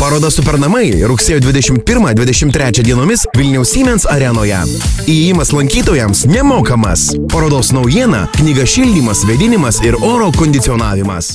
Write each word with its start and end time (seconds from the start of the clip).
Paroda 0.00 0.30
Supernamai 0.32 0.94
rugsėjo 1.04 1.42
21-23 1.44 2.80
dienomis 2.86 3.26
Vilniaus 3.36 3.68
Siemens 3.74 4.06
arenoje. 4.08 4.56
Įėjimas 5.04 5.50
lankytojams 5.52 6.22
nemokamas. 6.30 7.02
Parodos 7.28 7.68
naujiena- 7.76 8.22
knyga 8.38 8.64
šildymas, 8.64 9.26
vėdinimas 9.28 9.82
ir 9.84 9.98
oro 10.00 10.30
kondicionavimas. 10.32 11.28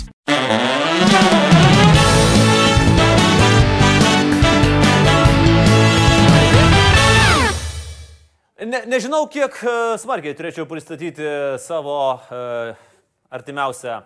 Ne, 8.65 8.81
nežinau, 8.89 9.29
kiek 9.29 9.61
e, 9.61 9.77
smarkiai 10.01 10.33
turėčiau 10.33 10.65
pristatyti 10.65 11.29
savo 11.61 12.17
e, 12.33 12.73
artimiausią 13.29 14.01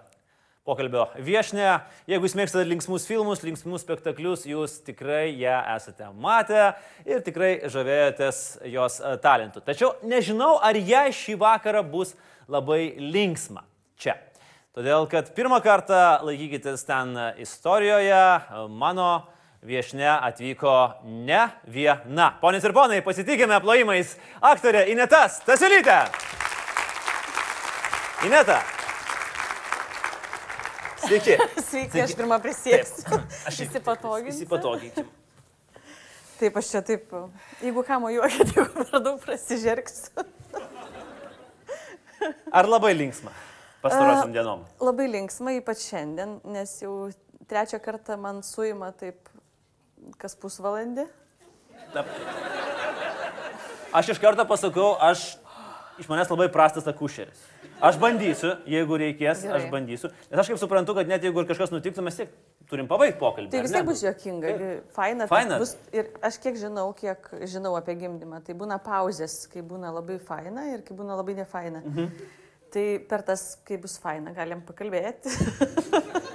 pokalbio 0.68 1.08
viešinę. 1.24 1.68
Jeigu 2.10 2.28
jūs 2.28 2.36
mėgstate 2.38 2.66
linksmus 2.68 3.08
filmus, 3.10 3.44
linksmus 3.46 3.84
spektaklius, 3.86 4.46
jūs 4.50 4.80
tikrai 4.86 5.32
ją 5.40 5.58
esate 5.76 6.10
matę 6.20 6.74
ir 7.08 7.24
tikrai 7.26 7.56
žavėjotės 7.72 8.42
jos 8.70 9.00
e, 9.00 9.16
talentu. 9.24 9.64
Tačiau 9.66 9.96
nežinau, 10.08 10.58
ar 10.62 10.78
jai 10.78 11.10
šį 11.16 11.40
vakarą 11.42 11.84
bus 11.88 12.16
labai 12.50 12.96
linksma 13.00 13.66
čia. 14.00 14.18
Todėl, 14.78 15.10
kad 15.12 15.32
pirmą 15.36 15.58
kartą 15.66 16.20
laikykitės 16.28 16.86
ten 16.88 17.16
istorijoje, 17.42 18.16
e, 18.16 18.66
mano 18.70 19.12
viešne 19.66 20.08
atvyko 20.16 20.76
ne 21.04 21.50
viena. 21.68 22.32
Ponės 22.42 22.64
ir 22.64 22.76
ponai, 22.76 23.02
pasitikime 23.04 23.60
plojimais 23.64 24.16
aktorė 24.40 24.88
Ineta 24.94 25.26
Stasiulytė. 25.34 26.02
Ineta. 28.28 28.60
Sveiki. 31.06 31.38
Sveiki, 31.70 32.02
aš 32.04 32.16
pirmą 32.18 32.40
prisėsiu. 32.44 33.20
Aš 33.50 33.62
Įsipatoginsiu. 33.66 34.44
Įsipatoginkim. 34.44 35.10
Taip, 36.40 36.56
aš 36.56 36.70
čia 36.72 36.80
taip, 36.88 37.10
jeigu 37.60 37.82
ką 37.84 37.98
mojuokit, 38.00 38.54
jeigu 38.56 38.86
per 38.88 39.02
daug 39.04 39.18
prasižergsiu. 39.20 40.24
Ar 42.58 42.68
labai 42.68 42.94
linksma 42.96 43.34
pastarosiam 43.84 44.32
dienom? 44.32 44.64
Labai 44.84 45.10
linksma, 45.12 45.58
ypač 45.60 45.84
šiandien, 45.90 46.38
nes 46.48 46.78
jau 46.80 47.10
trečią 47.52 47.82
kartą 47.84 48.16
man 48.20 48.40
suima 48.48 48.94
taip 48.96 49.28
kas 50.20 50.36
pusvalandį. 50.40 51.10
Aš 54.00 54.14
iš 54.16 54.24
karto 54.24 54.46
pasakau, 54.48 54.94
aš 54.96 55.34
iš 56.00 56.08
manęs 56.08 56.32
labai 56.32 56.48
prastas 56.54 56.88
akušeris. 56.88 57.40
Aš 57.80 57.96
bandysiu, 58.02 58.56
jeigu 58.68 58.98
reikės, 59.00 59.46
Gerai. 59.46 59.60
aš 59.62 59.68
bandysiu. 59.72 60.10
Nes 60.32 60.42
aš 60.42 60.50
kaip 60.52 60.60
suprantu, 60.60 60.96
kad 60.98 61.08
net 61.08 61.24
jeigu 61.24 61.44
ir 61.44 61.48
kažkas 61.48 61.72
nutiktų, 61.72 62.04
mes 62.04 62.18
tiek 62.20 62.34
turim 62.70 62.90
pabaigti 62.90 63.20
pokalbį. 63.22 63.52
Tai 63.54 63.62
vis 63.64 63.72
tiek 63.72 63.86
bus 63.88 64.02
juokinga, 64.04 64.52
Taip. 64.60 64.90
faina. 64.98 65.28
Faina. 65.32 65.60
Bus, 65.62 65.72
ir 65.96 66.10
aš 66.28 66.42
kiek 66.44 66.60
žinau, 66.60 66.90
kiek 66.98 67.30
žinau 67.48 67.72
apie 67.80 67.96
gimdymą, 68.02 68.42
tai 68.46 68.56
būna 68.60 68.82
pauzės, 68.84 69.46
kai 69.52 69.64
būna 69.66 69.94
labai 69.96 70.20
faina 70.20 70.66
ir 70.74 70.84
kai 70.84 70.98
būna 70.98 71.16
labai 71.22 71.38
nefaina. 71.40 71.84
Mhm. 71.86 72.28
Tai 72.70 72.84
per 73.10 73.24
tas, 73.26 73.56
kai 73.66 73.80
bus 73.82 73.96
faina, 73.98 74.30
galim 74.36 74.60
pakalbėti. 74.62 75.32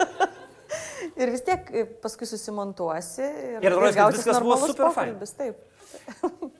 ir 1.21 1.31
vis 1.31 1.45
tiek 1.47 1.69
paskui 2.03 2.27
susimontuosi 2.27 3.23
ir, 3.23 3.61
Ir 3.61 3.69
atrodys, 3.71 4.01
kad 4.01 4.17
viskas 4.17 4.41
buvo 4.43 4.57
super 4.65 4.91
faina. 4.97 5.13
pokalbis, 5.15 5.37
Taip. 5.39 6.51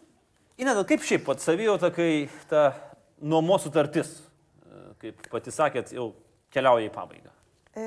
Ineda, 0.63 0.85
kaip 0.87 1.03
šiaip 1.03 1.25
pat 1.27 1.43
savijauta, 1.43 1.91
kai 1.91 2.29
ta 2.47 2.69
nuomos 3.19 3.65
sutartis, 3.67 4.13
kaip 5.05 5.29
pati 5.33 5.53
sakėt, 5.55 5.93
jau 5.97 6.13
keliauja 6.55 6.89
į 6.89 6.93
pabaigą. 6.95 7.33
E, 7.75 7.87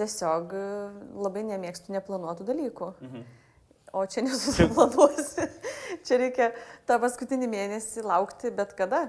tiesiog 0.00 0.54
e, 0.56 0.66
labai 1.24 1.44
nemėgstu 1.48 1.94
neplanuotų 1.96 2.46
dalykų. 2.48 2.90
Mhm. 3.02 3.24
O 3.92 4.04
čia 4.08 4.22
nesusiplanuosi. 4.26 5.48
čia 6.06 6.20
reikia 6.22 6.52
tą 6.88 6.96
paskutinį 7.02 7.50
mėnesį 7.52 8.06
laukti 8.06 8.52
bet 8.56 8.72
kada. 8.78 9.08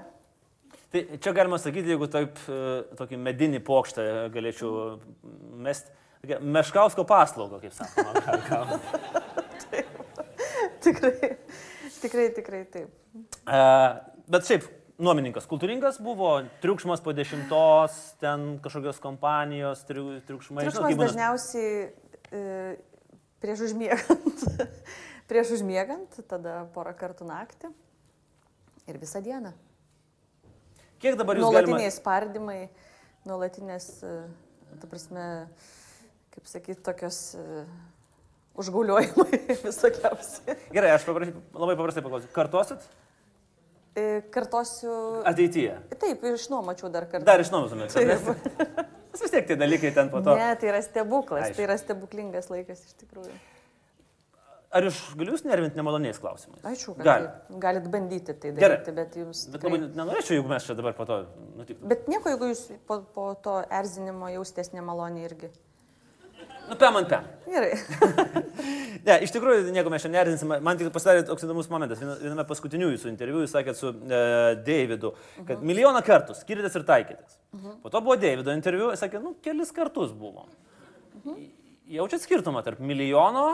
Tai 0.92 1.02
čia 1.22 1.32
galima 1.34 1.58
sakyti, 1.58 1.94
jeigu 1.94 2.08
taip, 2.10 2.38
e, 2.46 2.82
tokį 2.98 3.18
medinį 3.22 3.62
pokštą 3.66 4.04
galėčiau 4.34 4.98
mesti, 5.64 5.90
tokia 6.22 6.40
meškausko 6.58 7.06
paslauga, 7.08 7.58
kaip 7.62 7.74
sakoma. 7.74 8.78
tikrai, 10.84 11.32
tikrai, 12.02 12.28
tikrai 12.36 12.62
taip. 12.76 12.92
E, 13.48 13.62
Bet 14.24 14.46
šiaip, 14.48 14.64
nuomininkas 14.98 15.46
kultūringas 15.50 15.98
buvo, 16.02 16.30
triukšmas 16.62 17.02
po 17.04 17.14
dešimtos, 17.16 17.96
ten 18.22 18.58
kažkokios 18.62 19.00
kompanijos, 19.02 19.82
triu- 19.88 20.20
triukšmai. 20.26 20.66
Triukšmas 20.66 20.94
būna- 20.94 21.08
dažniausiai 21.08 21.72
e, 22.30 22.42
prieš 23.42 23.66
užmiegant. 23.70 24.44
prieš 25.30 25.56
užmiegant, 25.58 26.20
tada 26.30 26.64
porą 26.74 26.94
kartų 26.98 27.26
naktį 27.28 27.72
ir 28.90 29.00
visą 29.02 29.22
dieną. 29.24 29.54
Kiek 31.02 31.18
dabar 31.20 31.36
jūs 31.36 31.50
galite... 31.50 31.68
Nuolatiniai 31.72 31.92
spardymai, 31.92 32.60
nuolatinės, 33.28 33.88
e, 34.06 34.14
ta 34.80 34.88
prasme, 34.88 35.24
kaip 36.36 36.48
sakyti, 36.48 36.80
tokios 36.86 37.34
e, 37.36 37.64
užgauliojimai 38.62 39.40
visokiausi. 39.66 40.54
Gerai, 40.72 40.94
aš 40.94 41.08
paprašy, 41.08 41.34
labai 41.52 41.74
paprastai 41.80 42.04
paklausiu. 42.06 42.30
Kartosit 42.36 42.86
Kartosiu. 44.34 45.22
ateityje? 45.30 45.74
Taip, 46.00 46.22
išnuomačiau 46.34 46.90
dar 46.90 47.06
kartą. 47.10 47.24
Dar 47.28 47.42
išnuomotumėt. 47.44 47.94
Vis 49.14 49.30
tiek 49.30 49.46
tie 49.46 49.54
dalykai 49.56 49.92
ten 49.94 50.08
po 50.10 50.18
to. 50.26 50.34
Ne, 50.34 50.48
tai 50.58 50.72
yra 50.72 50.80
stebuklas, 50.82 51.44
Aišku. 51.46 51.56
tai 51.60 51.66
yra 51.68 51.76
stebuklingas 51.78 52.48
laikas 52.50 52.80
iš 52.88 52.96
tikrųjų. 53.04 53.34
Ar 54.74 54.82
iš 54.88 54.96
galiu 55.14 55.36
jūs 55.36 55.44
nervinti 55.46 55.78
nemaloniais 55.78 56.18
klausimais? 56.18 56.58
Aišku, 56.66 56.96
kad 56.98 57.06
Gali. 57.06 57.28
taip. 57.30 57.58
galit 57.62 57.84
bandyti 57.92 58.34
tai 58.34 58.50
Gerai. 58.50 58.80
daryti, 58.80 58.94
bet 58.96 59.14
jums... 59.20 59.44
Bet 59.52 59.62
tikrai- 59.62 59.78
labai 59.78 59.92
nenorėčiau, 60.00 60.34
jeigu 60.40 60.50
mes 60.50 60.66
čia 60.66 60.74
dabar 60.74 60.96
po 60.98 61.06
to 61.06 61.20
nutiktų. 61.60 61.86
Bet 61.92 62.08
nieko, 62.10 62.32
jeigu 62.34 62.48
jūs 62.50 62.64
po, 62.90 62.98
po 63.14 63.28
to 63.44 63.60
erzinimo 63.70 64.32
jaustės 64.34 64.72
nemaloniai 64.74 65.28
irgi. 65.28 65.52
Nu, 66.68 66.76
pem 66.80 66.96
ant 66.96 67.08
pem. 67.10 67.24
Gerai. 67.50 67.72
Ne, 69.04 69.18
iš 69.20 69.34
tikrųjų, 69.34 69.66
nieko 69.74 69.90
mes 69.92 70.00
čia 70.00 70.08
nerzinsim. 70.08 70.48
Man 70.64 70.78
tik 70.80 70.88
pasidarė 70.94 71.26
toks 71.28 71.44
įdomus 71.44 71.66
momentas. 71.68 71.98
Viena- 72.00 72.14
Viename 72.22 72.44
paskutinių 72.48 72.86
jūsų 72.94 73.10
interviu 73.10 73.42
jūs 73.42 73.52
sakėt 73.52 73.76
su 73.76 73.90
e, 73.92 74.20
Davidu, 74.64 75.10
kad 75.44 75.58
Mhm. 75.58 75.66
milijoną 75.68 76.00
kartų 76.06 76.32
skirtės 76.38 76.78
ir 76.80 76.86
taikytės. 76.88 77.34
Po 77.82 77.92
to 77.92 78.00
buvo 78.00 78.16
Davido 78.16 78.54
interviu, 78.56 78.88
jis 78.94 79.02
sakė, 79.04 79.20
nu, 79.20 79.34
kelis 79.44 79.74
kartus 79.76 80.14
buvo. 80.16 80.46
Mhm. 81.20 81.36
Jaučiat 81.98 82.24
skirtumą 82.24 82.62
tarp 82.64 82.80
milijono 82.80 83.44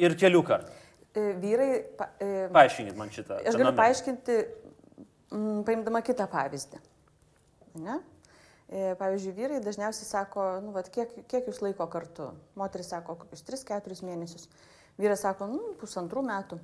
ir 0.00 0.16
kelių 0.16 0.40
kartų? 0.48 0.72
E, 1.12 1.26
Vyrai... 1.44 1.68
Pa, 2.00 2.08
e, 2.24 2.48
Paaiškinkit 2.56 2.96
man 2.96 3.12
šitą. 3.12 3.42
Aš 3.44 3.60
galiu 3.60 3.74
paaiškinti, 3.76 4.38
mm, 5.36 5.64
paimdama 5.68 6.00
kitą 6.06 6.24
pavyzdį. 6.32 6.80
Ne? 7.84 8.00
E, 8.66 8.96
Pavyzdžiui, 8.98 9.34
vyrai 9.36 9.58
dažniausiai 9.62 10.08
sako, 10.08 10.44
nu, 10.64 10.72
vat, 10.74 10.88
kiek, 10.90 11.12
kiek 11.30 11.46
jūs 11.46 11.60
laiko 11.62 11.86
kartu. 11.90 12.32
Moteris 12.58 12.90
sako, 12.90 13.14
kokius 13.20 13.44
3-4 13.46 14.00
mėnesius. 14.08 14.48
Vyras 14.98 15.22
sako, 15.22 15.46
nu, 15.52 15.60
pusantrų 15.78 16.24
metų. 16.26 16.58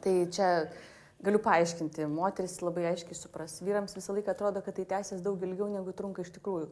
Tai 0.00 0.14
čia 0.32 0.48
galiu 1.20 1.42
paaiškinti, 1.44 2.06
moteris 2.08 2.56
labai 2.64 2.86
aiškiai 2.94 3.18
supras. 3.18 3.58
Vyrams 3.60 3.92
visą 3.98 4.16
laiką 4.16 4.32
atrodo, 4.32 4.64
kad 4.64 4.78
tai 4.78 4.88
tęsiasi 4.94 5.20
daug 5.24 5.44
ilgiau 5.44 5.68
negu 5.68 5.92
trunka 5.92 6.24
iš 6.24 6.32
tikrųjų. 6.38 6.70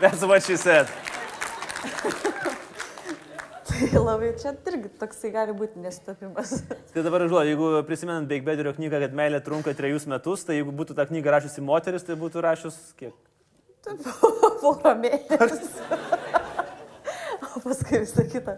That's 0.00 0.24
what 0.24 0.42
she 0.42 0.56
said. 0.56 0.88
Tai 3.80 4.02
labai 4.08 4.30
čia 4.40 4.52
irgi 4.68 4.90
toksai 5.00 5.30
gali 5.34 5.54
būti 5.56 5.80
nesutapimas. 5.80 6.52
Tai 6.92 7.04
dabar 7.06 7.24
žuo, 7.30 7.40
jeigu 7.46 7.70
prisimenant 7.88 8.28
Beigbederio 8.30 8.74
knygą, 8.76 9.00
kad 9.06 9.16
meilė 9.16 9.40
trunka 9.44 9.72
trejus 9.78 10.04
metus, 10.10 10.44
tai 10.44 10.58
jeigu 10.60 10.74
būtų 10.76 10.96
tą 10.98 11.06
knygą 11.08 11.32
rašiusi 11.38 11.64
moteris, 11.64 12.04
tai 12.06 12.18
būtų 12.20 12.44
rašius 12.44 12.76
kiek? 13.00 13.14
Porą 14.60 14.96
mėnesių. 15.00 15.70
O 17.50 17.58
paskui 17.64 17.98
visą 18.04 18.22
kitą 18.30 18.52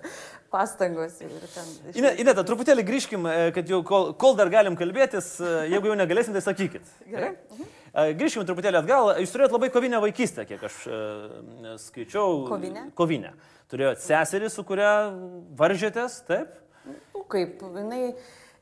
pastangos 0.53 1.15
iš- 1.25 1.97
Ine- 1.97 2.11
Ineta, 2.21 2.43
truputėlį 2.45 2.83
grįžkim, 2.85 3.25
e, 3.31 3.47
kad 3.57 3.71
jau 3.73 3.79
kol, 3.89 4.11
kol 4.21 4.35
dar 4.37 4.51
galim 4.53 4.77
kalbėtis, 4.77 5.31
e, 5.41 5.53
jeigu 5.73 5.89
jau 5.89 5.95
negalėsim, 5.97 6.35
tai 6.37 6.43
sakykit. 6.45 6.91
Gerai. 7.09 7.31
E, 7.33 7.69
Grįžkim 7.93 8.47
truputėlį 8.49 8.79
atgal. 8.81 9.11
Jūs 9.21 9.35
turėjot 9.35 9.53
labai 9.53 9.69
kovinę 9.73 9.99
vaikystę, 10.01 10.47
kiek 10.49 10.63
aš 10.65 10.77
skaičiau. 11.83 12.47
Kovinę? 12.49 12.87
Kovinę. 12.97 13.35
Turėjot 13.73 14.01
seserį, 14.05 14.49
su 14.53 14.65
kuria 14.69 14.93
varžėtės, 15.57 16.23
taip? 16.29 16.57
Nu, 16.85 17.23
Kaip 17.33 17.61
jinai 17.63 18.15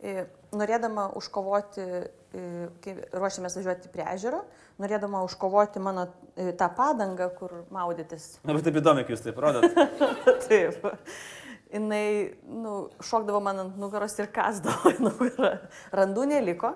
e, 0.03 0.25
norėdama 0.55 1.09
užkovoti, 1.19 1.83
e, 1.83 2.43
kai 2.85 2.95
ruošiamės 3.15 3.57
važiuoti 3.59 3.91
prie 3.95 4.05
ežero, 4.13 4.45
norėdama 4.83 5.23
užkovoti 5.27 5.83
mano 5.83 6.09
e, 6.35 6.53
tą 6.59 6.69
padangą, 6.77 7.31
kur 7.39 7.55
maudytis. 7.75 8.37
Na, 8.45 8.55
bet 8.55 8.67
taip 8.69 8.79
įdomu, 8.83 9.07
jūs 9.09 9.25
taip 9.25 9.41
rodot. 9.43 9.67
Taip. 10.47 10.87
Jinai 11.71 12.05
nu, 12.51 12.77
šokdavo 13.07 13.43
man 13.47 13.65
ant 13.65 13.77
nugaros 13.79 14.15
ir 14.19 14.31
kasdavo 14.35 14.91
į 14.91 15.05
nugarą. 15.07 15.53
Randų 15.95 16.27
neliko. 16.35 16.75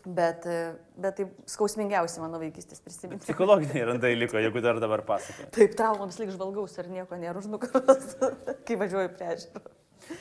Bet, 0.00 0.46
e, 0.48 0.72
bet 0.96 1.18
tai 1.18 1.26
skausmingiausi 1.50 2.22
mano 2.22 2.38
vaikystės 2.40 2.80
prisiminimai. 2.80 3.20
Psichologiniai 3.26 3.84
randai 3.90 4.14
liko, 4.16 4.38
jeigu 4.40 4.62
dar 4.64 4.80
dabar 4.80 5.02
pasakoju. 5.04 5.50
Taip, 5.52 5.74
traumoms 5.76 6.16
lyg 6.22 6.32
žvalgaus 6.32 6.78
ir 6.80 6.88
nieko 6.88 7.18
nėra 7.20 7.42
už 7.42 7.50
nugaros, 7.52 8.14
kai 8.66 8.78
važiuoju 8.80 9.12
prie 9.18 9.28
ežero. 9.34 9.62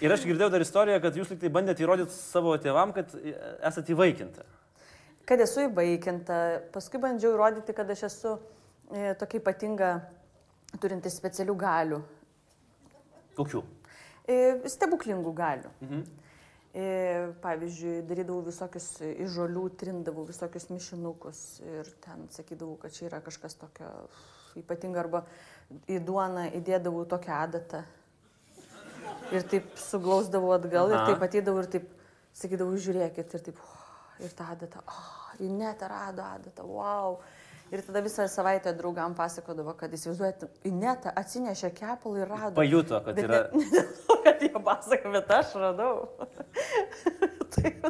Ir 0.03 0.11
aš 0.11 0.25
girdėjau 0.27 0.51
dar 0.51 0.65
istoriją, 0.65 0.99
kad 1.01 1.15
jūs 1.15 1.31
liktai 1.31 1.51
bandėte 1.53 1.85
įrodyti 1.85 2.13
savo 2.13 2.51
tėvam, 2.61 2.91
kad 2.93 3.15
esate 3.15 3.95
įvaikinta. 3.95 4.43
Kad 5.29 5.41
esu 5.45 5.63
įvaikinta, 5.69 6.35
paskui 6.73 6.99
bandžiau 7.01 7.35
įrodyti, 7.37 7.73
kad 7.77 7.89
aš 7.93 8.07
esu 8.09 8.35
e, 8.91 9.13
tokia 9.19 9.39
ypatinga, 9.39 9.91
turinti 10.81 11.11
specialių 11.13 11.55
galių. 11.63 11.99
Kokių? 13.39 13.63
E, 14.27 14.39
stebuklingų 14.75 15.33
galių. 15.37 15.71
Mhm. 15.85 16.03
E, 16.69 17.33
pavyzdžiui, 17.41 18.03
darydavau 18.05 18.43
visokius 18.45 18.91
iš 19.01 19.31
žolių, 19.33 19.63
trindavau 19.81 20.21
visokius 20.27 20.67
mišinukus 20.69 21.39
ir 21.65 21.87
ten 22.03 22.27
sakydavau, 22.29 22.75
kad 22.77 22.93
čia 22.93 23.07
yra 23.07 23.23
kažkas 23.25 23.57
tokio 23.57 23.89
ypatinga 24.59 25.01
arba 25.01 25.23
į 25.89 25.97
duoną 26.05 26.45
įdėdavau 26.59 27.07
tokią 27.09 27.39
adatą. 27.47 27.81
Ir 29.33 29.45
taip 29.49 29.73
suglausdavau 29.81 30.53
atgal 30.53 30.93
Aha. 30.93 30.99
ir 30.99 31.09
taip 31.09 31.25
atydavau 31.25 31.63
ir 31.65 31.71
taip 31.73 31.89
sakydavau, 32.37 32.77
žiūrėkit 32.77 33.33
ir 33.33 33.45
taip, 33.49 33.57
"Oh," 33.65 34.23
ir 34.25 34.37
tą 34.37 34.51
adatą, 34.53 34.83
oh, 34.85 35.33
ir 35.39 35.49
net 35.49 35.81
rado 35.81 36.21
adatą, 36.21 36.65
wow. 36.69 37.17
Ir 37.69 37.83
tada 37.85 38.01
visą 38.01 38.25
savaitę 38.27 38.71
draugam 38.73 39.13
pasakodavo, 39.13 39.75
kad 39.77 39.91
įsivaizduojate, 39.93 40.47
Ineta 40.65 41.11
atsinešė 41.21 41.69
kepalą 41.77 42.23
ir 42.23 42.31
rado. 42.31 42.53
Pajuto, 42.57 42.97
kad 43.05 43.19
Bet 43.19 43.27
yra... 43.27 43.41
Ne, 43.53 43.61
ne 43.65 43.69
dėl 43.75 43.91
to, 44.07 44.15
kad 44.25 44.41
jie 44.41 44.61
pasako, 44.65 45.11
bet 45.13 45.33
aš 45.35 45.51
radau. 45.61 45.93
Taip, 47.53 47.85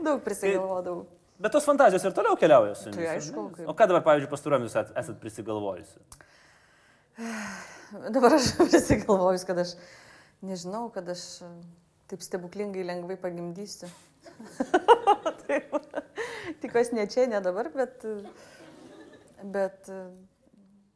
daug 0.00 0.24
prisigalvodavau. 0.24 1.04
Bet 1.44 1.52
tos 1.52 1.66
fantazijos 1.68 2.06
ir 2.08 2.14
toliau 2.16 2.38
keliauja 2.40 2.72
su 2.78 2.88
jumis. 2.88 2.96
Tai 2.96 3.10
aišku, 3.18 3.44
kaip. 3.58 3.68
O 3.68 3.74
ką 3.76 3.88
dabar, 3.90 4.04
pavyzdžiui, 4.06 4.30
pastaruomis 4.32 4.78
esat, 4.80 5.12
prisigalvojusi? 5.20 6.00
Dabar 8.16 8.38
aš 8.38 8.54
prisigalvojus, 8.70 9.44
kad 9.46 9.60
aš 9.66 9.74
nežinau, 10.44 10.86
kad 10.94 11.08
aš 11.12 11.26
e, 11.44 11.50
taip 12.10 12.24
stebuklingai 12.24 12.86
lengvai 12.88 13.18
pagimdysiu. 13.20 13.90
taip, 15.44 15.76
tikiuosi 16.64 16.96
ne 16.96 17.04
čia, 17.10 17.28
ne 17.30 17.44
dabar, 17.44 17.68
bet... 17.76 18.08
Bet... 19.44 19.88
e, 19.88 20.08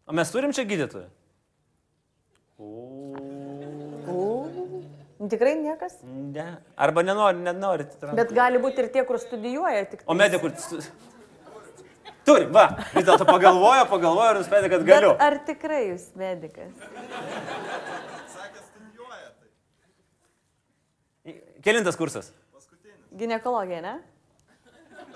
O 0.08 0.12
mes 0.16 0.30
turim 0.32 0.52
čia 0.56 0.64
gydytoją? 0.64 1.08
O, 4.08 4.48
tikrai 5.28 5.52
niekas. 5.60 5.98
Ne. 6.06 6.46
Arba 6.80 7.04
nenori, 7.04 7.42
nenorit. 7.44 7.92
Bet 8.16 8.32
gali 8.32 8.60
būti 8.62 8.80
ir 8.86 8.88
tie, 8.94 9.04
kur 9.04 9.20
studijuoja. 9.20 9.84
Tik 9.92 10.06
O 10.08 10.16
medikų... 10.16 10.50
Turim, 12.28 12.50
va. 12.52 12.64
Vis 12.94 13.04
dėlto 13.04 13.24
pagalvojo, 13.28 13.84
pagalvojo 13.88 14.32
ir 14.32 14.40
nusprendė, 14.40 14.70
kad 14.72 14.82
galiu. 14.88 15.12
Bet 15.12 15.22
ar 15.28 15.36
tikrai 15.48 15.82
jūs 15.90 16.08
medikas? 16.16 16.72
Kelintas 21.64 21.96
kursas. 22.00 22.32
Ginekologija, 23.18 23.80
ne? 23.84 23.94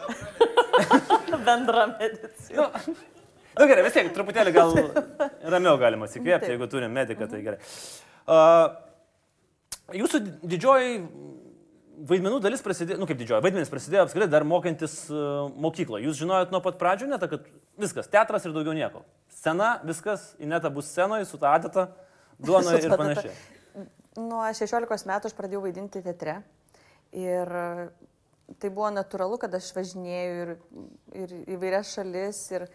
Bendra 1.46 1.86
medicina. 1.96 2.68
Nu, 3.52 3.64
nu 3.64 3.68
gerai, 3.68 3.84
vis 3.84 3.96
tiek 3.96 4.08
truputėlį 4.16 4.54
gal 4.54 4.72
ramiau 5.54 5.76
galima 5.80 6.08
atsikvėpti, 6.08 6.46
Taip. 6.46 6.54
jeigu 6.54 6.68
turim 6.72 6.94
mediką, 6.96 7.28
tai 7.28 7.42
gerai. 7.44 7.58
Uh, 8.22 8.72
jūsų 10.02 10.20
didžioji 10.54 10.98
vaidmenų 12.08 12.38
dalis 12.42 12.62
prasidėjo, 12.64 12.98
nu 13.00 13.06
kaip 13.08 13.18
didžioji, 13.20 13.44
vaidmenis 13.44 13.70
prasidėjo 13.70 14.06
apskritai 14.06 14.30
dar 14.32 14.46
mokantis 14.48 14.94
uh, 15.12 15.50
mokykloje. 15.62 16.06
Jūs 16.08 16.22
žinojot 16.22 16.54
nuo 16.54 16.62
pat 16.64 16.78
pradžių 16.80 17.10
netą, 17.12 17.28
kad 17.30 17.46
viskas, 17.80 18.08
teatras 18.12 18.46
ir 18.46 18.54
daugiau 18.56 18.74
nieko. 18.76 19.04
Scena, 19.32 19.74
viskas, 19.86 20.32
Ineta 20.42 20.70
bus 20.72 20.88
scenoje 20.90 21.28
su 21.28 21.40
ta 21.40 21.52
adata, 21.58 21.90
duona 22.40 22.76
ir 22.80 22.96
panašiai. 22.96 23.36
Nuo 24.20 24.44
16 24.44 25.08
metų 25.08 25.30
aš 25.30 25.36
pradėjau 25.36 25.62
vaidinti 25.64 26.02
teatre. 26.04 26.40
Ir 27.16 27.48
e, 27.48 27.86
tai 28.60 28.68
buvo 28.72 28.90
natūralu, 28.92 29.38
kad 29.40 29.54
aš 29.56 29.70
važinėjau 29.76 30.34
ir, 30.42 30.52
ir 31.22 31.32
į 31.46 31.60
vairias 31.60 31.94
šalis. 31.96 32.42
Ir, 32.56 32.66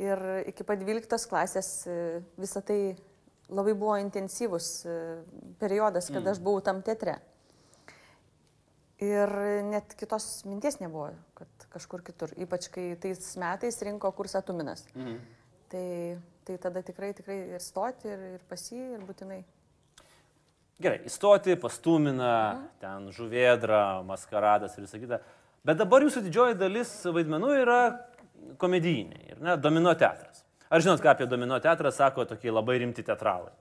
ir 0.00 0.22
iki 0.48 0.64
pat 0.64 0.80
12 0.80 1.28
klasės 1.30 1.72
visą 2.40 2.62
tai 2.64 2.78
labai 3.52 3.74
buvo 3.74 3.96
intensyvus 4.00 4.84
e, 4.86 4.96
periodas, 5.60 6.08
kad 6.12 6.26
aš 6.26 6.40
buvau 6.42 6.62
tam 6.64 6.82
teatre. 6.84 7.18
Ir 9.02 9.32
net 9.66 9.96
kitos 9.98 10.44
minties 10.46 10.78
nebuvo, 10.78 11.10
kad 11.38 11.66
kažkur 11.72 12.04
kitur. 12.06 12.30
Ypač 12.38 12.68
kai 12.72 12.92
tais 13.02 13.32
metais 13.40 13.80
rinko 13.82 14.12
kursą 14.14 14.44
Tuminas. 14.46 14.84
Mhm. 14.94 15.18
Tai, 15.72 15.88
tai 16.46 16.58
tada 16.60 16.82
tikrai, 16.84 17.10
tikrai 17.16 17.38
ir 17.56 17.64
stoti, 17.64 18.10
ir, 18.12 18.24
ir 18.36 18.46
pasi, 18.48 18.78
ir 18.78 19.04
būtinai. 19.08 19.40
Gerai, 20.82 20.98
įstoti, 21.06 21.54
pastumina, 21.60 22.68
ten 22.82 23.06
žuvėdra, 23.14 24.02
maskaradas 24.06 24.74
ir 24.76 24.86
visą 24.86 25.00
kitą. 25.00 25.20
Bet 25.62 25.78
dabar 25.78 26.02
jūsų 26.02 26.24
didžioji 26.24 26.58
dalis 26.58 26.90
vaidmenų 27.06 27.52
yra 27.60 27.80
komedijiniai, 28.58 29.32
ir 29.34 29.40
ne, 29.42 29.56
domino 29.60 29.94
teatras. 29.98 30.44
Ar 30.72 30.80
žinot, 30.80 31.02
ką 31.04 31.10
apie 31.12 31.26
domino 31.28 31.58
teatrą 31.60 31.90
sako 31.92 32.24
tokie 32.24 32.50
labai 32.52 32.78
rimti 32.80 33.02
teatralai? 33.04 33.52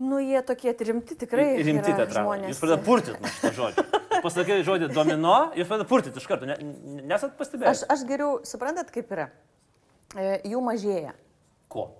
Nu, 0.00 0.16
jie 0.24 0.40
tokie 0.42 0.72
rimti 0.72 1.14
tikrai. 1.20 1.58
rimti 1.62 1.92
teatralai. 1.92 2.24
žmonės. 2.24 2.54
Jūs 2.54 2.60
pradėte 2.62 2.84
purtyti 2.86 3.18
nuo 3.20 3.32
šito 3.34 3.50
žodžio. 3.58 3.84
Pasakai 4.24 4.56
žodį 4.64 4.88
domino, 4.96 5.34
jūs 5.56 5.68
pradėte 5.68 5.88
purtyti 5.90 6.22
iš 6.22 6.28
karto. 6.30 6.48
Ne, 6.48 6.56
nesat 7.10 7.34
pastebėję? 7.36 7.68
Aš, 7.74 7.82
aš 7.92 8.04
geriau, 8.08 8.38
suprantat, 8.48 8.88
kaip 8.94 9.12
yra. 9.12 9.26
E, 10.16 10.40
Jų 10.48 10.62
mažėja. 10.64 11.12
Ko? 11.68 11.90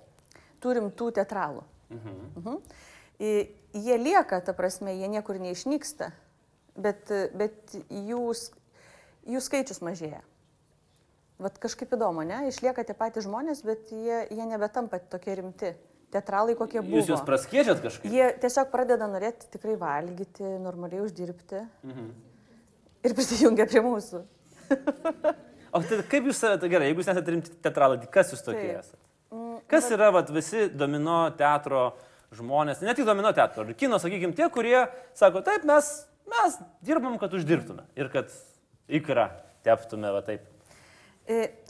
Turim 0.65 0.89
tų 0.97 1.11
teatralų. 1.21 1.63
Mhm. 1.93 2.57
I- 3.21 3.49
Jie 3.71 3.95
lieka, 4.03 4.41
ta 4.43 4.51
prasme, 4.53 4.91
jie 4.99 5.07
niekur 5.07 5.37
neišnyksta, 5.39 6.09
bet, 6.75 7.07
bet 7.39 7.77
jų, 7.87 8.23
jų 9.31 9.43
skaičius 9.45 9.79
mažėja. 9.87 10.25
Vat 11.41 11.57
kažkaip 11.63 11.95
įdomu, 11.97 12.23
ne? 12.29 12.43
Išlieka 12.51 12.85
tie 12.85 12.95
patys 12.97 13.25
žmonės, 13.25 13.63
bet 13.65 13.89
jie, 13.95 14.27
jie 14.29 14.45
nebetampa 14.49 14.99
tokie 15.13 15.39
rimti. 15.41 15.71
Teatralai 16.13 16.57
kokie 16.59 16.81
buvo. 16.83 16.99
Jūs 16.99 17.09
juos 17.13 17.23
praskėčiat 17.25 17.79
kažkaip? 17.85 18.11
Jie 18.11 18.27
tiesiog 18.43 18.69
pradeda 18.73 19.07
norėti 19.09 19.47
tikrai 19.55 19.77
valgyti, 19.79 20.43
normaliai 20.61 21.05
uždirbti 21.07 21.61
Mhm. 21.87 22.09
ir 23.07 23.15
prisijungia 23.15 23.67
prie 23.71 23.81
mūsų. 23.85 24.25
O 25.73 25.81
tai 25.87 26.01
kaip 26.11 26.27
jūs, 26.27 26.41
tai 26.43 26.69
gerai, 26.69 26.89
jeigu 26.91 27.01
jūs 27.05 27.09
nesate 27.13 27.31
rimti 27.31 27.53
teatralai, 27.63 28.01
tai 28.03 28.11
kas 28.11 28.33
jūs 28.35 28.43
tokie 28.43 28.67
Taip. 28.73 28.81
esate? 28.83 29.05
Kas 29.71 29.87
yra 29.95 30.11
vat, 30.11 30.33
visi 30.35 30.65
domino 30.75 31.29
teatro 31.39 31.93
žmonės, 32.35 32.83
ne 32.83 32.95
tik 32.99 33.07
domino 33.07 33.31
teatro, 33.35 33.63
ir 33.71 33.79
kino, 33.79 34.01
sakykime, 34.03 34.35
tie, 34.35 34.49
kurie 34.51 34.81
sako, 35.15 35.45
taip, 35.47 35.63
mes, 35.69 35.93
mes 36.27 36.59
dirbam, 36.83 37.15
kad 37.23 37.31
uždirbtume 37.39 37.87
ir 37.95 38.11
kad 38.11 38.35
įkrą 38.91 39.29
teptume, 39.63 40.11
va 40.11 40.25
taip. 40.27 40.43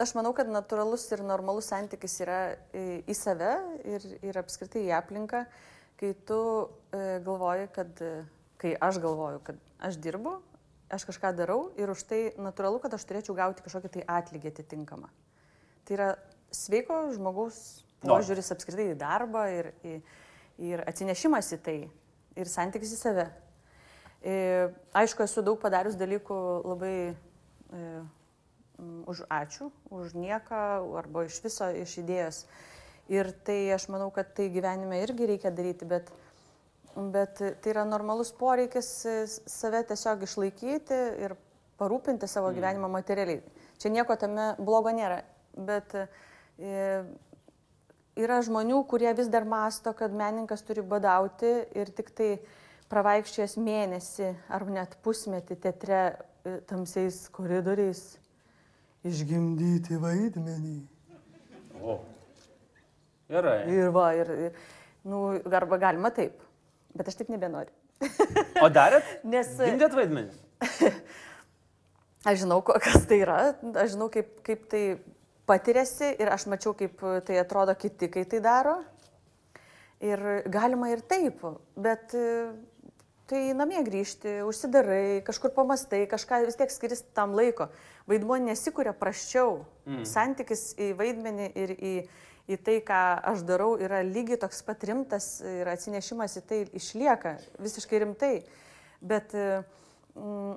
Aš 0.01 0.15
manau, 0.17 0.33
kad 0.37 0.49
natūralus 0.49 1.03
ir 1.13 1.21
normalus 1.27 1.69
santykis 1.69 2.15
yra 2.25 2.39
į 2.73 3.17
save 3.17 3.51
ir, 3.85 4.07
ir 4.25 4.39
apskritai 4.41 4.87
į 4.87 4.95
aplinką, 4.97 5.43
kai 6.01 6.15
tu 6.29 6.39
e, 6.97 7.19
galvoji, 7.27 7.67
kad, 7.75 8.01
kai 8.63 8.73
aš 8.81 9.03
galvoju, 9.03 9.43
kad 9.45 9.59
aš 9.85 9.99
dirbu, 10.01 10.39
aš 10.91 11.05
kažką 11.11 11.35
darau 11.37 11.59
ir 11.77 11.93
už 11.93 12.07
tai 12.09 12.23
natūralu, 12.41 12.81
kad 12.81 12.97
aš 12.97 13.05
turėčiau 13.09 13.37
gauti 13.37 13.67
kažkokį 13.67 13.93
tai 13.99 14.07
atlygį 14.17 14.55
atitinkamą. 14.55 15.11
Tai 15.85 15.97
yra 15.99 16.09
sveiko 16.55 17.03
žmogaus 17.15 17.61
požiūris 18.05 18.51
apskritai 18.55 18.91
į 18.95 18.99
darbą 19.01 19.45
ir, 19.53 19.71
į, 19.85 19.99
ir 20.71 20.85
atsinešimas 20.89 21.53
į 21.57 21.61
tai 21.67 21.79
ir 22.41 22.51
santykis 22.51 22.95
į 22.97 23.01
save. 23.01 23.27
E, 24.21 24.35
aišku, 24.97 25.25
esu 25.25 25.45
daug 25.45 25.61
padarius 25.61 25.99
dalykų 26.01 26.41
labai 26.65 26.95
e, 27.11 27.85
už 29.11 29.25
ačiū, 29.31 29.71
už 29.91 30.15
nieką 30.15 30.61
arba 30.99 31.25
iš 31.29 31.41
viso 31.45 31.69
iš 31.75 31.99
idėjos. 32.03 32.45
Ir 33.11 33.33
tai 33.45 33.59
aš 33.75 33.89
manau, 33.91 34.11
kad 34.15 34.35
tai 34.37 34.49
gyvenime 34.55 35.01
irgi 35.03 35.27
reikia 35.27 35.51
daryti, 35.51 35.87
bet, 35.89 36.13
bet 36.95 37.41
tai 37.41 37.73
yra 37.73 37.85
normalus 37.89 38.31
poreikis 38.31 38.91
e, 39.07 39.17
save 39.29 39.83
tiesiog 39.89 40.23
išlaikyti 40.27 41.01
ir 41.27 41.35
parūpinti 41.81 42.29
savo 42.31 42.53
gyvenimą 42.55 42.91
materialiai. 42.93 43.43
Čia 43.81 43.91
nieko 43.91 44.15
tame 44.21 44.53
blogo 44.61 44.93
nėra, 44.95 45.25
bet 45.57 45.97
e, 45.97 47.03
yra 48.21 48.41
žmonių, 48.47 48.85
kurie 48.87 49.11
vis 49.19 49.31
dar 49.33 49.49
masto, 49.49 49.95
kad 49.97 50.15
meninkas 50.15 50.63
turi 50.67 50.85
badauti 50.87 51.53
ir 51.75 51.91
tik 51.97 52.15
tai 52.15 52.31
pravaikščiojęs 52.91 53.59
mėnesį 53.59 54.33
ar 54.51 54.67
net 54.71 54.97
pusmetį 55.03 55.59
teatre 55.67 56.03
e, 56.07 56.59
tamsiais 56.71 57.25
koridoriais 57.35 58.21
išgimdyti 59.07 59.99
vaidmenį. 60.01 60.79
O. 61.81 62.01
Gerai. 63.31 63.63
Ir 63.73 63.93
va, 63.95 64.11
ir, 64.19 64.31
ir 64.49 64.59
nu, 65.09 65.23
arba 65.55 65.79
galima 65.81 66.11
taip, 66.15 66.41
bet 66.97 67.09
aš 67.09 67.21
taip 67.21 67.31
nebenoriu. 67.33 67.73
O 68.61 68.69
darėt? 68.73 69.07
Nes 69.33 69.53
Gimdėt 69.61 69.97
vaidmenį? 69.97 70.39
Aš 72.29 72.43
žinau, 72.43 72.59
kas 72.61 73.07
tai 73.09 73.23
yra, 73.23 73.37
aš 73.81 73.95
žinau, 73.95 74.11
kaip, 74.13 74.43
kaip 74.45 74.67
tai 74.69 74.81
patiriasi 75.49 76.11
ir 76.21 76.29
aš 76.29 76.45
mačiau, 76.53 76.75
kaip 76.77 77.01
tai 77.25 77.39
atrodo 77.41 77.73
kiti, 77.81 78.11
kai 78.13 78.27
tai 78.29 78.43
daro. 78.45 78.75
Ir 80.05 80.21
galima 80.53 80.91
ir 80.93 81.01
taip, 81.09 81.41
bet 81.81 82.13
tai 83.31 83.43
namie 83.55 83.81
grįžti, 83.87 84.41
užsidarai, 84.47 85.21
kažkur 85.27 85.53
pamastai, 85.55 86.03
kažką 86.11 86.43
vis 86.49 86.59
tiek 86.59 86.73
skiris 86.73 87.05
tam 87.17 87.37
laiko. 87.39 87.69
Vaidmuo 88.11 88.41
nesikūrė 88.43 88.95
praščiau. 88.99 89.61
Mm. 89.87 90.03
Santykis 90.09 90.65
į 90.81 90.91
vaidmenį 90.99 91.47
ir 91.63 91.75
į, 91.77 91.95
į 92.51 92.59
tai, 92.67 92.81
ką 92.87 93.01
aš 93.33 93.45
darau, 93.47 93.77
yra 93.79 94.03
lygiai 94.07 94.41
toks 94.43 94.65
pat 94.67 94.83
rimtas 94.89 95.31
ir 95.47 95.71
atsinešimas 95.71 96.37
į 96.41 96.45
tai 96.51 96.61
išlieka 96.81 97.37
visiškai 97.63 98.03
rimtai. 98.05 98.35
Bet, 99.01 99.33
mm, 100.19 100.55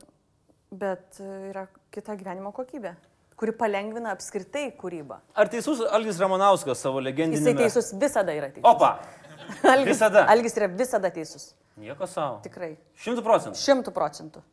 bet 0.74 1.22
yra 1.54 1.68
kita 1.94 2.18
gyvenimo 2.20 2.52
kokybė, 2.56 2.96
kuri 3.40 3.54
palengvina 3.56 4.16
apskritai 4.18 4.72
kūrybą. 4.80 5.22
Ar 5.38 5.52
teisus 5.52 5.86
Algis 5.94 6.20
Ramonauskas 6.22 6.82
savo 6.82 7.04
legendinį... 7.06 7.44
Jisai 7.44 7.60
teisus 7.62 7.94
visada 8.02 8.34
yra 8.36 8.50
teisus. 8.50 8.66
Opa! 8.68 8.98
Algis, 9.74 9.94
visada. 9.94 10.26
Algis 10.32 10.58
yra 10.58 10.70
visada 10.72 11.12
teisus. 11.14 11.52
Nieko 11.82 12.08
savo. 12.08 12.40
Tikrai. 12.46 12.76
Šimtų 13.02 13.24
procentų. 13.26 13.58
Šimtų 13.58 13.94
procentų. 13.96 14.44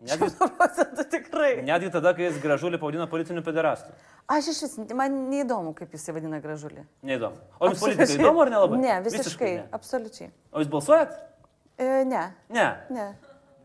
Netgi, 0.00 0.16
Šimtų 0.30 0.46
procentų 0.56 1.04
tikrai. 1.12 1.50
netgi 1.66 1.90
tada, 1.92 2.14
kai 2.16 2.30
jis 2.30 2.38
gražulį 2.40 2.78
pavadino 2.80 3.04
politiniu 3.10 3.42
pederastu. 3.44 3.92
Aš 4.32 4.48
iš 4.54 4.60
vis, 4.64 4.76
man 4.96 5.18
neįdomu, 5.28 5.74
kaip 5.76 5.92
jis 5.92 6.06
vadina 6.16 6.38
gražulį. 6.40 6.86
Neįdomu. 7.04 7.36
O 7.60 7.68
jums 7.68 7.82
politika 7.84 8.06
įdomu 8.16 8.40
ar 8.46 8.52
nelabai? 8.54 8.78
Ne, 8.80 8.94
visiškai, 9.04 9.50
ne. 9.58 9.66
absoliučiai. 9.76 10.30
O 10.54 10.62
jūs 10.62 10.70
balsuojat? 10.72 11.18
E, 11.76 11.90
ne, 12.08 12.30
Ne. 12.48 12.68
ne. 12.90 13.10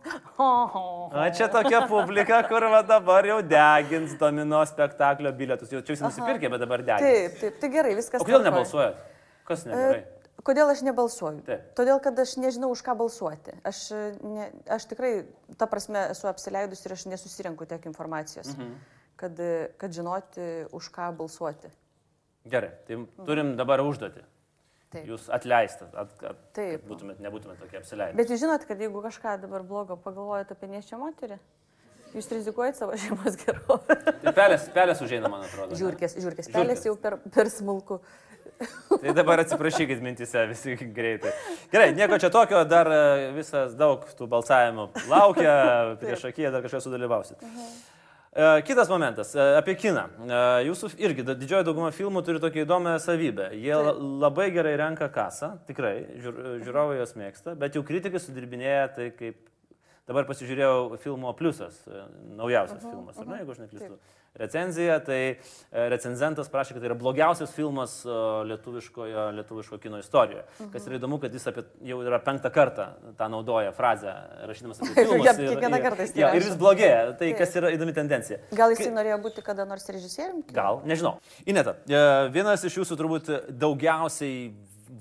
A 0.05 1.29
čia 1.33 1.47
tokia 1.49 1.87
publika, 1.89 2.43
kur 2.45 2.61
va 2.69 2.83
dabar 2.85 3.25
jau 3.25 3.39
degins 3.41 4.13
domino 4.19 4.59
spektaklio 4.69 5.31
bilietus. 5.33 5.71
Jau 5.73 5.81
čia 5.81 5.95
visi 5.95 6.03
nusipirkė, 6.05 6.51
bet 6.53 6.61
dabar 6.61 6.83
degins. 6.85 7.01
Taip, 7.31 7.39
taip, 7.41 7.57
tai 7.63 7.69
gerai, 7.73 7.95
viskas. 7.97 8.21
O 8.21 8.27
kodėl 8.27 8.43
nebalsuojat? 8.45 8.99
Kas 9.47 9.65
negerai? 9.65 10.03
E, 10.03 10.14
Kodėl 10.45 10.69
aš 10.69 10.83
nebalsuoju? 10.85 11.41
Taip. 11.47 11.69
Todėl, 11.77 11.97
kad 12.03 12.19
aš 12.21 12.35
nežinau, 12.37 12.69
už 12.75 12.83
ką 12.85 12.93
balsuoti. 12.99 13.55
Aš, 13.65 13.79
e, 13.95 14.03
ne, 14.21 14.51
aš 14.69 14.85
tikrai, 14.91 15.13
ta 15.57 15.65
prasme, 15.69 16.03
esu 16.13 16.29
apsileidus 16.29 16.85
ir 16.85 16.93
aš 16.93 17.07
nesusirenku 17.09 17.65
tiek 17.69 17.87
informacijos, 17.89 18.51
mhm. 18.53 18.75
kad, 19.17 19.41
e, 19.41 19.71
kad 19.81 19.95
žinoti, 19.95 20.45
už 20.75 20.91
ką 20.93 21.09
balsuoti. 21.17 21.73
Gerai, 22.45 22.75
tai 22.85 23.01
turim 23.25 23.55
dabar 23.57 23.81
užduoti. 23.81 24.21
Taip. 24.93 25.07
Jūs 25.09 25.25
atleistat, 25.33 25.95
at, 25.97 26.11
at, 26.23 26.41
Taip. 26.55 26.85
būtumėt, 26.87 27.17
nebūtumėt 27.25 27.57
tokie 27.59 27.79
apsileidę. 27.81 28.15
Bet 28.15 28.29
jūs 28.31 28.43
žinot, 28.45 28.63
kad 28.69 28.79
jeigu 28.79 29.01
kažką 29.03 29.39
dabar 29.41 29.65
blogo 29.65 29.97
pagalvojate 29.99 30.55
apie 30.55 30.69
neščią 30.71 30.99
moterį, 31.01 31.39
jūs 32.13 32.29
rizikuojate 32.31 32.79
savo 32.79 32.95
šeimos 33.01 33.39
gerovę. 33.41 33.97
Tai 34.21 34.35
pelės, 34.37 34.69
pelės 34.77 35.01
užeina, 35.03 35.31
man 35.31 35.43
atrodo. 35.47 35.75
Žiūrkės, 35.79 36.15
žiūrkės, 36.21 36.51
pelės 36.53 36.85
jau 36.87 36.93
per, 37.01 37.17
per 37.33 37.51
smulku. 37.51 37.99
Tai 39.01 39.13
dabar 39.17 39.41
atsiprašykit 39.43 39.99
mintise 40.03 40.45
visi 40.49 40.75
greitai. 40.95 41.33
Gerai, 41.73 41.89
nieko 41.97 42.17
čia 42.21 42.29
tokio, 42.33 42.61
dar 42.69 42.87
e, 42.91 43.01
visas 43.35 43.73
daug 43.77 44.05
tų 44.17 44.27
balsavimų 44.31 44.85
laukia, 45.11 45.55
prieš 46.01 46.23
akiją 46.31 46.53
dar 46.55 46.63
kažkas 46.65 46.87
sudalyvausit. 46.87 47.43
E, 48.35 48.61
Kitas 48.67 48.89
momentas 48.91 49.33
e, 49.35 49.43
apie 49.59 49.75
kiną. 49.79 50.05
Jūsų 50.67 50.93
irgi 51.03 51.25
didžioji 51.33 51.67
dauguma 51.67 51.91
filmų 51.95 52.23
turi 52.27 52.41
tokią 52.43 52.63
įdomią 52.65 52.95
savybę. 53.03 53.49
Jie 53.59 53.75
la- 53.75 53.95
labai 54.25 54.47
gerai 54.55 54.77
renka 54.79 55.09
kasą, 55.11 55.53
tikrai, 55.67 55.97
žiūr- 56.23 56.41
žiūrovai 56.63 57.01
jos 57.01 57.15
mėgsta, 57.19 57.57
bet 57.59 57.75
jau 57.75 57.83
kritikai 57.87 58.23
sudirbinėja 58.23 58.87
tai 58.95 59.09
kaip... 59.19 59.41
Dabar 60.05 60.27
pasižiūrėjau 60.29 60.99
filmo 61.01 61.31
Pliusas, 61.33 61.79
e, 61.89 62.03
naujausias 62.37 62.83
filmas, 62.83 63.17
ar 63.17 63.25
ne, 63.25 63.39
jeigu 63.39 63.53
aš 63.55 63.61
neklystu. 63.63 63.95
Recenziją, 64.37 64.97
tai 65.07 65.17
e, 65.31 65.37
recenzentas 65.89 66.51
prašė, 66.53 66.75
kad 66.75 66.83
tai 66.83 66.91
yra 66.91 66.97
blogiausias 66.99 67.55
filmas 67.55 67.95
e, 68.05 68.17
lietuviškojo, 68.51 69.23
lietuviško 69.39 69.79
kino 69.81 69.97
istorijoje. 70.03 70.43
Kas 70.75 70.85
yra 70.85 70.99
įdomu, 70.99 71.17
kad 71.23 71.33
jis 71.33 71.49
apie, 71.49 71.63
jau 71.89 71.97
yra 72.05 72.19
penktą 72.21 72.51
kartą 72.53 72.85
tą 73.17 73.31
naudoja 73.33 73.73
frazę, 73.73 74.13
rašydamas 74.51 74.83
apie 74.83 74.93
filmus. 74.99 75.25
Jam 75.25 75.41
kiekvieną 75.41 75.81
kartą 75.87 76.05
jis 76.05 76.13
tai 76.13 76.21
jo, 76.21 76.31
ir 76.37 76.47
vis 76.51 76.61
blogėja, 76.61 77.01
tai 77.23 77.31
kas 77.41 77.57
yra 77.63 77.73
įdomi 77.73 77.97
tendencija. 77.97 78.39
Gal 78.61 78.77
jisai 78.77 78.91
norėjo 78.93 79.17
būti 79.25 79.47
kada 79.49 79.65
nors 79.65 79.89
režisieriumi? 79.89 80.45
Gal, 80.53 80.83
nežinau. 80.85 81.15
Ineta, 81.49 81.79
vienas 82.35 82.69
iš 82.69 82.77
jūsų 82.83 83.01
turbūt 83.01 83.33
daugiausiai 83.49 84.51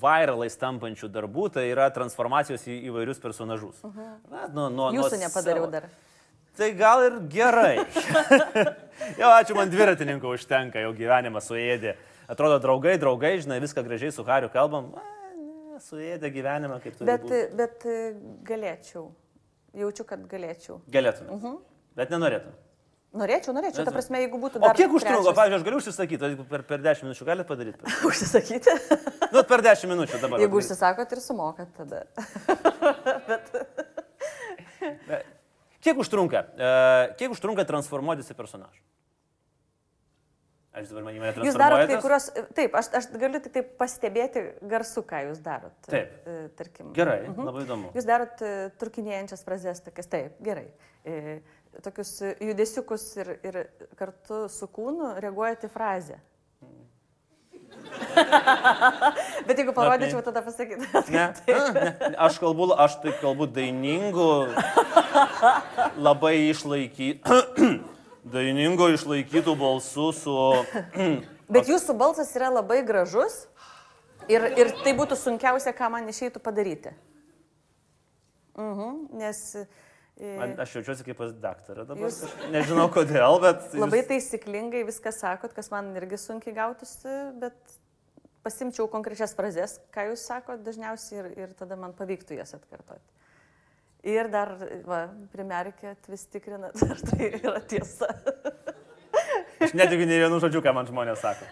viralais 0.03 0.57
tampančių 0.59 1.09
darbų 1.13 1.49
tai 1.55 1.69
yra 1.71 1.87
transformacijos 1.95 2.65
į 2.71 2.79
įvairius 2.91 3.21
personažus. 3.23 3.83
Na, 3.85 4.49
nuo, 4.49 4.69
nuo, 4.71 4.89
Jūsų 4.97 5.19
nuo 5.19 5.23
nepadariau 5.27 5.67
savo- 5.67 5.75
dar. 5.77 5.89
Tai 6.55 6.69
gal 6.79 7.03
ir 7.09 7.17
gerai. 7.31 7.77
jau 9.21 9.31
ačiū 9.35 9.57
man 9.59 9.71
dviratininkų 9.73 10.35
užtenka, 10.37 10.83
jau 10.85 10.93
gyvenimas 10.95 11.49
suėdė. 11.51 11.97
Atrodo, 12.31 12.61
draugai, 12.63 12.95
draugai, 13.03 13.35
žinai, 13.43 13.59
viską 13.65 13.83
gražiai 13.85 14.15
su 14.15 14.23
Hariu 14.25 14.49
kalbam. 14.53 14.93
A, 14.95 15.03
ne, 15.35 15.81
suėdė 15.83 16.31
gyvenimą 16.33 16.79
kaip 16.85 16.95
tu. 16.97 17.09
Bet, 17.09 17.27
bet 17.59 17.85
e, 17.91 17.99
galėčiau. 18.47 19.09
Jaučiu, 19.75 20.07
kad 20.07 20.23
galėčiau. 20.31 20.79
Galėtum. 20.95 21.59
Bet 21.99 22.15
nenorėtum. 22.15 22.55
Norėčiau, 23.15 23.53
norėčiau. 23.55 23.85
Ta 23.87 23.93
prasme, 23.95 24.19
jeigu 24.25 24.39
būtų 24.43 24.59
O 24.59 24.65
dar... 24.65 24.75
kiek 24.75 24.91
užtrunka, 24.91 25.21
trečias- 25.23 25.37
pavyzdžiui, 25.39 25.59
aš 25.61 25.67
galiu 25.69 25.79
užsisakyti, 25.79 26.31
jeigu 26.33 26.47
per, 26.51 26.65
per 26.67 26.81
10 26.83 27.07
minučių 27.07 27.27
galite 27.29 27.47
padaryti. 27.47 27.93
Užsisakyti? 28.11 28.71
Nu, 29.35 29.43
per 29.51 29.63
10 29.67 29.91
minučių 29.91 30.19
dabar. 30.23 30.39
Jeigu 30.43 30.59
vat, 30.59 30.63
užsisakot 30.63 31.15
ir 31.17 31.21
sumokat 31.23 31.71
tada. 31.75 32.05
Kiek 35.85 35.99
užtrunka, 36.01 36.41
e, 36.57 36.69
kiek 37.21 37.33
užtrunka 37.35 37.65
transformuotis 37.69 38.31
į 38.33 38.37
personažą? 38.39 38.79
Aš 40.75 40.89
dabar 40.91 41.05
man 41.07 41.15
į 41.15 41.21
mane 41.23 41.45
Jūs 41.47 41.59
darot 41.61 41.85
kai 41.87 41.99
kurios... 42.03 42.25
Taip, 42.57 42.73
aš, 42.75 42.89
aš 42.99 43.07
galiu 43.21 43.39
tik 43.45 43.53
tai 43.55 43.63
pastebėti 43.79 44.41
garsu, 44.71 45.05
ką 45.07 45.21
jūs 45.29 45.43
darot. 45.45 45.75
Taip. 45.87 46.17
E, 46.27 46.39
Tarkim. 46.59 46.89
Gerai, 46.97 47.21
labai 47.31 47.63
įdomu. 47.63 47.93
Jūs 47.95 48.09
darot 48.09 48.43
e, 48.43 48.55
trukinėjančias 48.81 49.45
frazes, 49.47 49.85
tokias, 49.87 50.09
taip, 50.11 50.41
gerai. 50.43 50.67
E, 51.07 51.37
tokius 51.83 52.13
judesiukus 52.41 53.09
ir, 53.19 53.35
ir 53.43 53.59
kartu 53.99 54.45
su 54.53 54.69
kūnu 54.71 55.15
reaguojate 55.23 55.71
į 55.71 55.75
frazę. 55.75 56.21
Bet 59.47 59.59
jeigu 59.59 59.75
parodyčiau, 59.75 60.23
tada 60.25 60.43
pasakytumėt. 60.45 61.11
Ne, 61.13 61.25
A, 61.55 61.73
ne, 61.75 62.13
aš 62.27 62.39
kalbu, 62.43 62.71
aš 62.79 62.99
tai 63.03 63.15
kalbu 63.21 63.49
dainingu, 63.51 64.29
labai 65.99 66.35
išlaikytų, 66.51 67.41
dainingo 68.35 68.91
išlaikytų 68.95 69.57
balsų 69.61 70.11
su... 70.17 70.37
Bet 71.55 71.69
jūsų 71.69 71.97
balsas 72.01 72.31
yra 72.39 72.49
labai 72.55 72.81
gražus 72.87 73.45
ir, 74.33 74.47
ir 74.57 74.73
tai 74.85 74.95
būtų 74.97 75.19
sunkiausia, 75.21 75.75
ką 75.77 75.91
man 75.93 76.09
išeitų 76.09 76.41
padaryti. 76.43 76.95
Mhm, 78.55 79.19
nes 79.19 79.43
Man, 80.15 80.53
aš 80.63 80.77
jaučiuosi 80.79 81.03
kaip 81.09 81.19
pas 81.19 81.33
daktarą 81.43 81.85
dabar. 81.89 82.05
Jūs- 82.07 82.21
Jūs... 82.23 82.35
Nežinau 82.55 82.85
kodėl, 82.95 83.41
bet... 83.43 83.65
jūs- 83.73 83.81
labai 83.83 84.03
taisyklingai 84.07 84.85
viską 84.87 85.11
sakot, 85.15 85.55
kas 85.57 85.73
man 85.75 85.91
irgi 85.99 86.21
sunkiai 86.23 86.55
gautųsi, 86.55 87.17
bet 87.43 87.57
pasimčiau 88.47 88.87
konkrečias 88.93 89.35
frazes, 89.35 89.79
ką 89.95 90.11
jūs 90.13 90.23
sakot 90.29 90.63
dažniausiai 90.63 91.19
ir, 91.23 91.29
ir 91.47 91.55
tada 91.59 91.75
man 91.81 91.97
pavyktų 91.99 92.39
jas 92.39 92.55
atkartoti. 92.55 93.03
Ir 94.05 94.29
dar, 94.29 94.53
va, 94.85 95.07
primerkėt, 95.33 96.07
vis 96.13 96.27
tikrinat, 96.29 96.77
ar 96.93 97.01
tai 97.11 97.31
yra 97.41 97.59
tiesa. 97.65 98.11
Netikiu 99.75 100.07
nei 100.07 100.21
vienu 100.23 100.39
žodžiu, 100.43 100.61
ką 100.63 100.73
man 100.77 100.87
žmonės 100.87 101.23
sako. 101.23 101.47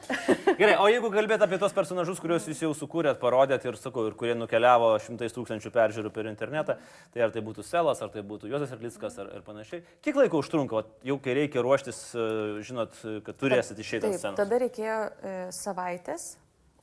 Gerai, 0.60 0.76
o 0.78 0.86
jeigu 0.90 1.10
kalbėt 1.12 1.42
apie 1.42 1.58
tos 1.58 1.74
personažus, 1.74 2.20
kuriuos 2.22 2.46
jūs 2.46 2.60
jau 2.62 2.70
sukūrėt, 2.76 3.18
parodėt 3.22 3.64
ir, 3.66 3.78
sakau, 3.80 4.04
ir 4.08 4.16
kurie 4.18 4.36
nukeliavo 4.38 4.92
šimtais 5.02 5.34
tūkstančių 5.34 5.72
peržiūrų 5.74 6.12
per 6.14 6.28
internetą, 6.30 6.76
tai 7.14 7.24
ar 7.26 7.34
tai 7.34 7.42
būtų 7.44 7.64
Selas, 7.66 8.02
ar 8.04 8.12
tai 8.14 8.22
būtų 8.26 8.50
Jozas 8.52 8.74
Erlickas 8.76 9.18
ar, 9.22 9.32
ir 9.38 9.46
panašiai. 9.46 9.82
Kiek 10.04 10.18
laiko 10.20 10.42
užtrunka, 10.42 10.84
jau 11.08 11.18
kai 11.24 11.36
reikia 11.40 11.64
ruoštis, 11.66 12.02
e, 12.14 12.26
žinot, 12.68 12.98
kad 13.26 13.40
turėsit 13.40 13.82
išeiti 13.82 14.10
ant 14.10 14.20
scenos? 14.20 14.38
tada 14.38 14.60
reikėjo 14.62 14.98
e, 15.02 15.36
savaitės. 15.56 16.28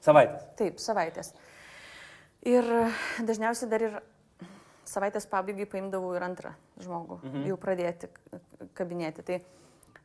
Savaitės. 0.03 0.47
Taip, 0.59 0.79
savaitės. 0.83 1.33
Ir 2.47 2.67
dažniausiai 3.27 3.71
dar 3.71 3.87
ir 3.87 3.99
savaitės 4.89 5.27
pabaigai 5.29 5.67
paimdavau 5.69 6.11
ir 6.17 6.25
antrą 6.25 6.53
žmogų, 6.81 7.19
mhm. 7.23 7.47
jau 7.51 7.57
pradėti 7.61 8.09
kabinėti. 8.77 9.25
Tai 9.27 9.39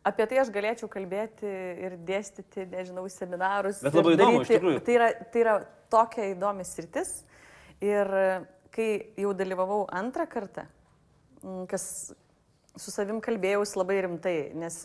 apie 0.04 0.26
tai 0.30 0.40
aš 0.42 0.50
galėčiau 0.54 0.88
kalbėti 0.92 1.48
ir 1.86 1.96
dėstyti, 2.06 2.66
nežinau, 2.72 3.06
seminarus. 3.12 3.80
Bet 3.84 3.96
labai 3.96 4.16
įdomu, 4.18 4.42
iš 4.44 4.52
tikrųjų. 4.52 4.82
Tai 4.84 4.98
yra, 4.98 5.08
tai 5.32 5.44
yra 5.44 5.54
tokia 5.92 6.28
įdomi 6.32 6.66
sritis. 6.68 7.16
Ir 7.84 8.10
kai 8.74 8.88
jau 9.20 9.32
dalyvavau 9.36 9.84
antrą 9.94 10.26
kartą, 10.30 10.66
kas 11.70 12.14
su 12.74 12.90
savim 12.90 13.20
kalbėjausi 13.22 13.78
labai 13.78 14.00
rimtai, 14.06 14.36
nes, 14.58 14.80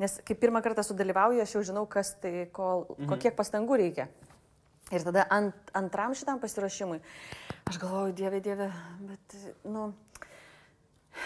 nes 0.00 0.14
kai 0.24 0.36
pirmą 0.38 0.62
kartą 0.64 0.84
sudalyvauju, 0.86 1.42
aš 1.44 1.56
jau 1.58 1.64
žinau, 1.72 1.84
kas 1.90 2.14
tai, 2.22 2.46
ko, 2.54 2.86
mhm. 2.94 3.10
ko 3.10 3.18
kiek 3.20 3.36
pastangų 3.36 3.80
reikia. 3.82 4.08
Ir 4.92 5.04
tada 5.04 5.24
ant, 5.32 5.70
antram 5.76 6.12
šitam 6.16 6.40
pasiruošimui 6.42 6.98
aš 7.70 7.78
galvoju, 7.80 8.12
dieve, 8.16 8.40
dieve, 8.44 8.68
bet, 9.08 9.36
nu, 9.64 9.92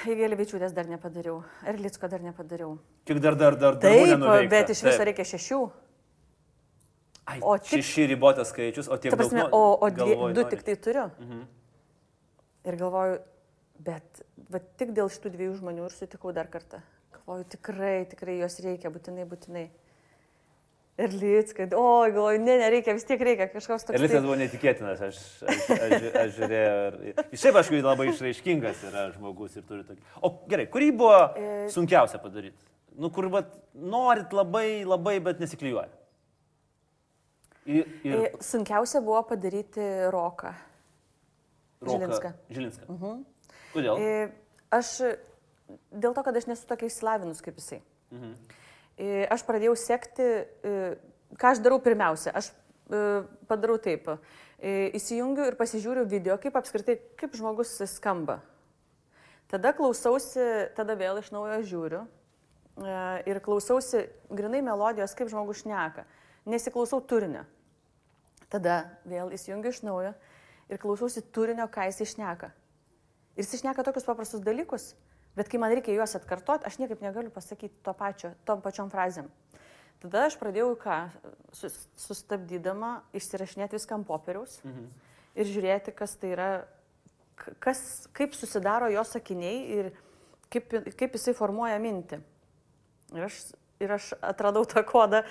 Gėlėvičiūtės 0.05 0.75
dar 0.77 0.89
nepadariau. 0.89 1.41
Ir 1.67 1.79
Litsko 1.81 2.11
dar 2.13 2.21
nepadariau. 2.23 2.75
Kiek 3.09 3.21
dar, 3.25 3.37
dar, 3.41 3.57
dar, 3.57 3.79
dar. 3.81 3.89
Taip, 3.89 4.51
bet 4.53 4.73
iš 4.75 4.83
viso 4.85 5.07
reikia 5.09 5.25
šešių. 5.25 5.61
Ai, 7.29 7.39
o 7.45 7.53
o 7.53 7.57
tik- 7.61 7.71
tik... 7.71 7.83
Šeši 7.85 8.07
ribotas 8.13 8.53
skaičius, 8.53 8.87
o 8.89 8.97
tiek 9.01 9.13
Ta 9.13 9.19
prasme, 9.21 9.43
daug. 9.47 9.53
o, 9.57 9.65
no- 9.65 9.81
o 9.85 9.91
dvie, 9.93 10.15
galvoji, 10.15 10.37
du 10.37 10.45
nori. 10.45 10.53
tik 10.55 10.63
tai 10.69 10.77
turiu. 10.87 11.09
Mhm. 11.25 11.43
Ir 12.69 12.77
galvoju, 12.81 13.19
bet 13.89 14.23
va, 14.53 14.61
tik 14.81 14.95
dėl 14.97 15.11
šitų 15.13 15.33
dviejų 15.35 15.59
žmonių 15.61 15.85
ir 15.89 15.97
sutikau 15.97 16.33
dar 16.37 16.49
kartą. 16.53 16.81
Galvoju, 17.19 17.45
tikrai, 17.57 17.99
tikrai 18.09 18.39
jos 18.41 18.57
reikia, 18.65 18.93
būtinai, 18.93 19.27
būtinai. 19.29 19.67
Ir 20.99 21.13
lyts, 21.15 21.53
kad, 21.55 21.75
o, 21.79 21.83
galvoju, 22.11 22.41
ne, 22.43 22.57
nereikia, 22.59 22.97
vis 22.97 23.05
tiek 23.07 23.21
reikia 23.23 23.47
kažkoks 23.53 23.85
toks. 23.87 23.95
Ir 23.95 24.03
Lisas 24.03 24.25
buvo 24.25 24.35
netikėtinas, 24.41 25.05
aš, 25.07 25.21
aš, 25.47 25.69
aš, 25.77 26.07
aš 26.25 26.33
žiūrėjau. 26.41 27.13
Jis 27.31 27.45
šiaip 27.45 27.59
aš 27.61 27.71
labai 27.87 28.09
išraiškingas 28.11 28.81
yra 28.89 29.05
žmogus 29.15 29.55
ir 29.61 29.63
turi 29.69 29.85
tokį. 29.87 30.03
O 30.27 30.33
gerai, 30.51 30.67
kurį 30.73 30.89
buvo 30.99 31.21
E- 31.39 31.69
sunkiausia 31.71 32.19
padaryti? 32.19 32.59
Nu, 32.99 33.11
kur 33.15 33.29
vat, 33.31 33.53
norit 33.79 34.33
labai, 34.35 34.83
labai, 34.83 35.19
bet 35.23 35.39
nesiklyjuoja. 35.39 35.87
Ir, 37.69 37.85
ir 38.03 38.17
E, 38.17 38.31
Sunkiausia 38.43 39.01
buvo 39.05 39.21
padaryti 39.29 39.85
roką. 40.11 40.51
Žilinską. 41.87 42.33
Žilinską. 42.51 42.89
Mhm. 42.91 43.21
Kodėl? 43.75 44.03
E, 44.03 44.29
Aš 44.75 44.91
dėl 45.93 46.13
to, 46.13 46.25
kad 46.27 46.37
aš 46.37 46.49
nesu 46.51 46.67
tokia 46.69 46.91
išsilavinus 46.91 47.45
kaip 47.45 47.61
jisai. 47.61 47.79
Mhm. 48.11 48.35
E, 48.99 49.23
Aš 49.31 49.47
pradėjau 49.47 49.77
sekti, 49.79 50.27
ką 51.39 51.55
aš 51.55 51.63
darau 51.63 51.79
pirmiausia. 51.79 52.35
Aš 52.35 52.51
padarau 53.47 53.79
taip. 53.79 54.11
E, 54.59 54.91
Įsijungiu 54.99 55.47
ir 55.47 55.61
pasižiūriu 55.61 56.09
video, 56.09 56.35
kaip 56.43 56.59
apskritai, 56.59 56.99
kaip 57.21 57.37
žmogus 57.39 57.79
skamba. 57.95 58.41
Tada 59.49 59.71
klausausi, 59.73 60.73
tada 60.75 60.99
vėl 60.99 61.23
iš 61.23 61.31
naujo 61.31 61.63
žiūriu 61.63 62.09
ir 63.27 63.41
klausausi 63.45 64.05
grinai 64.31 64.63
melodijos, 64.63 65.15
kaip 65.19 65.31
žmogus 65.31 65.63
šneka. 65.65 66.05
Nesiklausau 66.49 67.01
turinio. 67.05 67.45
Tada 68.49 68.85
vėl 69.09 69.33
įsijungiu 69.37 69.73
iš 69.75 69.83
naujo 69.85 70.15
ir 70.69 70.81
klausausi 70.81 71.23
turinio, 71.35 71.67
ką 71.73 71.89
jis 71.91 72.01
išneka. 72.07 72.53
Ir 73.37 73.45
jis 73.45 73.59
išneka 73.59 73.85
tokius 73.87 74.07
paprastus 74.09 74.43
dalykus, 74.45 74.93
bet 75.37 75.51
kai 75.51 75.61
man 75.61 75.73
reikia 75.75 75.97
juos 75.97 76.17
atkartoti, 76.19 76.67
aš 76.67 76.79
niekaip 76.81 77.03
negaliu 77.05 77.33
pasakyti 77.35 77.83
to 77.85 77.95
pačio, 77.97 78.33
tom 78.49 78.63
pačiom 78.65 78.91
frazėm. 78.93 79.29
Tada 80.03 80.29
aš 80.29 80.39
pradėjau 80.39 80.73
ką, 80.79 80.97
sus- 81.59 81.87
sustabdydama, 81.99 83.01
išsirašinėti 83.19 83.79
viską 83.79 83.99
ant 83.99 84.07
popieriaus 84.07 84.61
mhm. 84.63 84.91
ir 85.35 85.49
žiūrėti, 85.51 85.95
kas 85.99 86.15
tai 86.21 86.33
yra, 86.37 86.51
kas, 87.63 87.81
kaip 88.15 88.37
susidaro 88.39 88.91
jo 88.95 89.03
sakiniai 89.07 89.59
ir 89.79 89.91
kaip, 90.55 90.71
kaip 90.99 91.17
jisai 91.19 91.35
formuoja 91.37 91.79
mintį. 91.83 92.21
Ir 93.17 93.29
aš, 93.29 93.39
ir 93.81 93.95
aš 93.95 94.11
atradau 94.21 94.67
tą 94.69 94.83
kodą, 94.87 95.23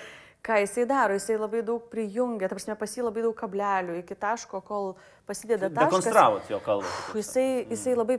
ką 0.44 0.62
jisai 0.62 0.86
daro. 0.88 1.14
Jisai 1.18 1.36
labai 1.38 1.62
daug 1.66 1.84
prijungia, 1.92 2.48
ta 2.48 2.56
prasme, 2.56 2.74
pas 2.78 2.96
jį 2.96 3.06
labai 3.06 3.22
daug 3.26 3.36
kablelių 3.38 4.00
iki 4.00 4.16
taško, 4.18 4.62
kol 4.66 4.92
pasideda 5.28 5.68
taškas. 5.68 5.92
Dekonstravot 5.92 6.50
jo 6.50 6.60
kalbą. 6.64 6.90
Jisai, 7.18 7.46
jisai 7.70 7.94
labai 7.98 8.18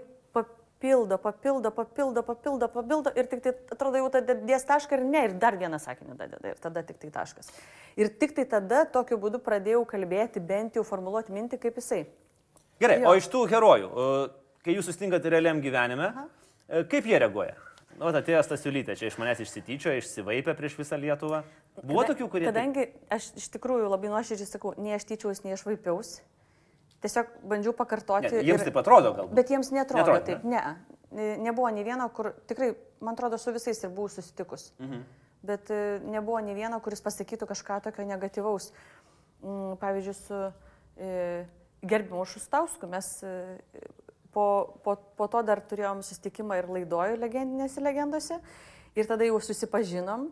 papildo, 0.80 1.18
papildo, 1.20 1.72
papildo, 1.76 2.24
papildo, 2.24 2.70
papildo 2.72 3.14
ir 3.20 3.28
tik 3.28 3.44
tai 3.44 3.54
atrodo 3.76 4.00
jau 4.00 4.10
tada 4.14 4.38
dės 4.48 4.64
tašką 4.70 5.00
ir 5.00 5.04
ne, 5.04 5.24
ir 5.28 5.36
dar 5.42 5.58
vieną 5.60 5.80
sakinį 5.84 6.16
dadeda 6.16 6.54
ir 6.54 6.62
tada 6.64 6.84
tik 6.88 7.02
tai 7.02 7.12
taškas. 7.20 7.52
Ir 8.00 8.14
tik 8.22 8.36
tai 8.38 8.46
tada 8.48 8.86
tokiu 8.88 9.20
būdu 9.20 9.42
pradėjau 9.44 9.84
kalbėti, 9.90 10.40
bent 10.40 10.80
jau 10.80 10.86
formuluoti 10.88 11.36
mintį 11.36 11.60
kaip 11.60 11.82
jisai. 11.82 12.06
Gerai, 12.80 13.02
Jo. 13.02 13.12
o 13.12 13.18
iš 13.20 13.28
tų 13.28 13.44
herojų, 13.52 13.90
kai 14.64 14.78
jūs 14.78 14.88
susitinkate 14.88 15.32
realiam 15.34 15.60
gyvenime, 15.60 16.14
e, 16.70 16.86
kaip 16.88 17.10
jie 17.12 17.20
reaguoja? 17.20 17.58
Nu, 18.00 18.10
atėjo 18.16 18.40
Stasiulytė, 18.48 18.96
čia 18.96 19.10
iš 19.10 19.18
manęs 19.20 19.42
išsityčio, 19.44 19.94
išsivaipė 20.00 20.54
prieš 20.56 20.78
visą 20.80 21.00
Lietuvą. 21.00 21.42
Buvo 21.82 22.02
Kada- 22.02 22.14
tokių, 22.14 22.28
kurie... 22.32 22.48
Kadangi 22.48 22.86
aš 23.12 23.32
iš 23.40 23.50
tikrųjų 23.56 23.90
labai 23.92 24.12
nuoširdžiai 24.14 24.48
sakau, 24.48 24.72
nei 24.80 24.96
aš 24.96 25.08
tyčiaus, 25.10 25.44
nei 25.44 25.56
aš 25.56 25.66
vaipiaus. 25.68 26.14
Tiesiog 27.04 27.32
bandžiau 27.48 27.74
pakartoti. 27.76 28.32
Ne, 28.38 28.44
jiems 28.48 28.64
taip 28.68 28.80
atrodo 28.80 29.12
galbūt. 29.16 29.36
Bet 29.36 29.52
jiems 29.52 29.72
netrodo 29.76 30.16
Neatrodo, 30.16 30.24
taip, 30.28 30.48
ne. 30.48 30.64
ne. 31.12 31.28
Nebuvo 31.44 31.72
nei 31.74 31.84
vieno, 31.88 32.08
kur 32.16 32.32
tikrai, 32.48 32.74
man 33.04 33.16
atrodo, 33.18 33.40
su 33.42 33.52
visais 33.56 33.80
ir 33.84 33.92
buvau 33.92 34.12
susitikus. 34.12 34.70
Mhm. 34.80 35.06
Bet 35.50 35.72
e, 35.72 36.00
nebuvo 36.04 36.42
nei 36.44 36.56
vieno, 36.58 36.82
kuris 36.84 37.00
pasakytų 37.04 37.48
kažką 37.52 37.80
tokio 37.88 38.04
negatyvaus. 38.08 38.74
Mm, 39.40 39.78
Pavyzdžiui, 39.80 40.16
su 40.20 40.40
e, 41.00 41.14
gerbimu 41.88 42.26
Šustausku 42.28 42.90
mes 42.92 43.08
e, 43.24 43.34
po, 44.34 44.46
po, 44.84 44.96
po 45.18 45.28
to 45.32 45.42
dar 45.48 45.62
turėjom 45.62 46.02
susitikimą 46.06 46.58
ir 46.62 46.68
laidoju 46.70 47.20
legendinėse 47.22 47.82
legendose. 47.84 48.40
Ir 48.98 49.08
tada 49.10 49.28
jau 49.28 49.40
susipažinom. 49.44 50.28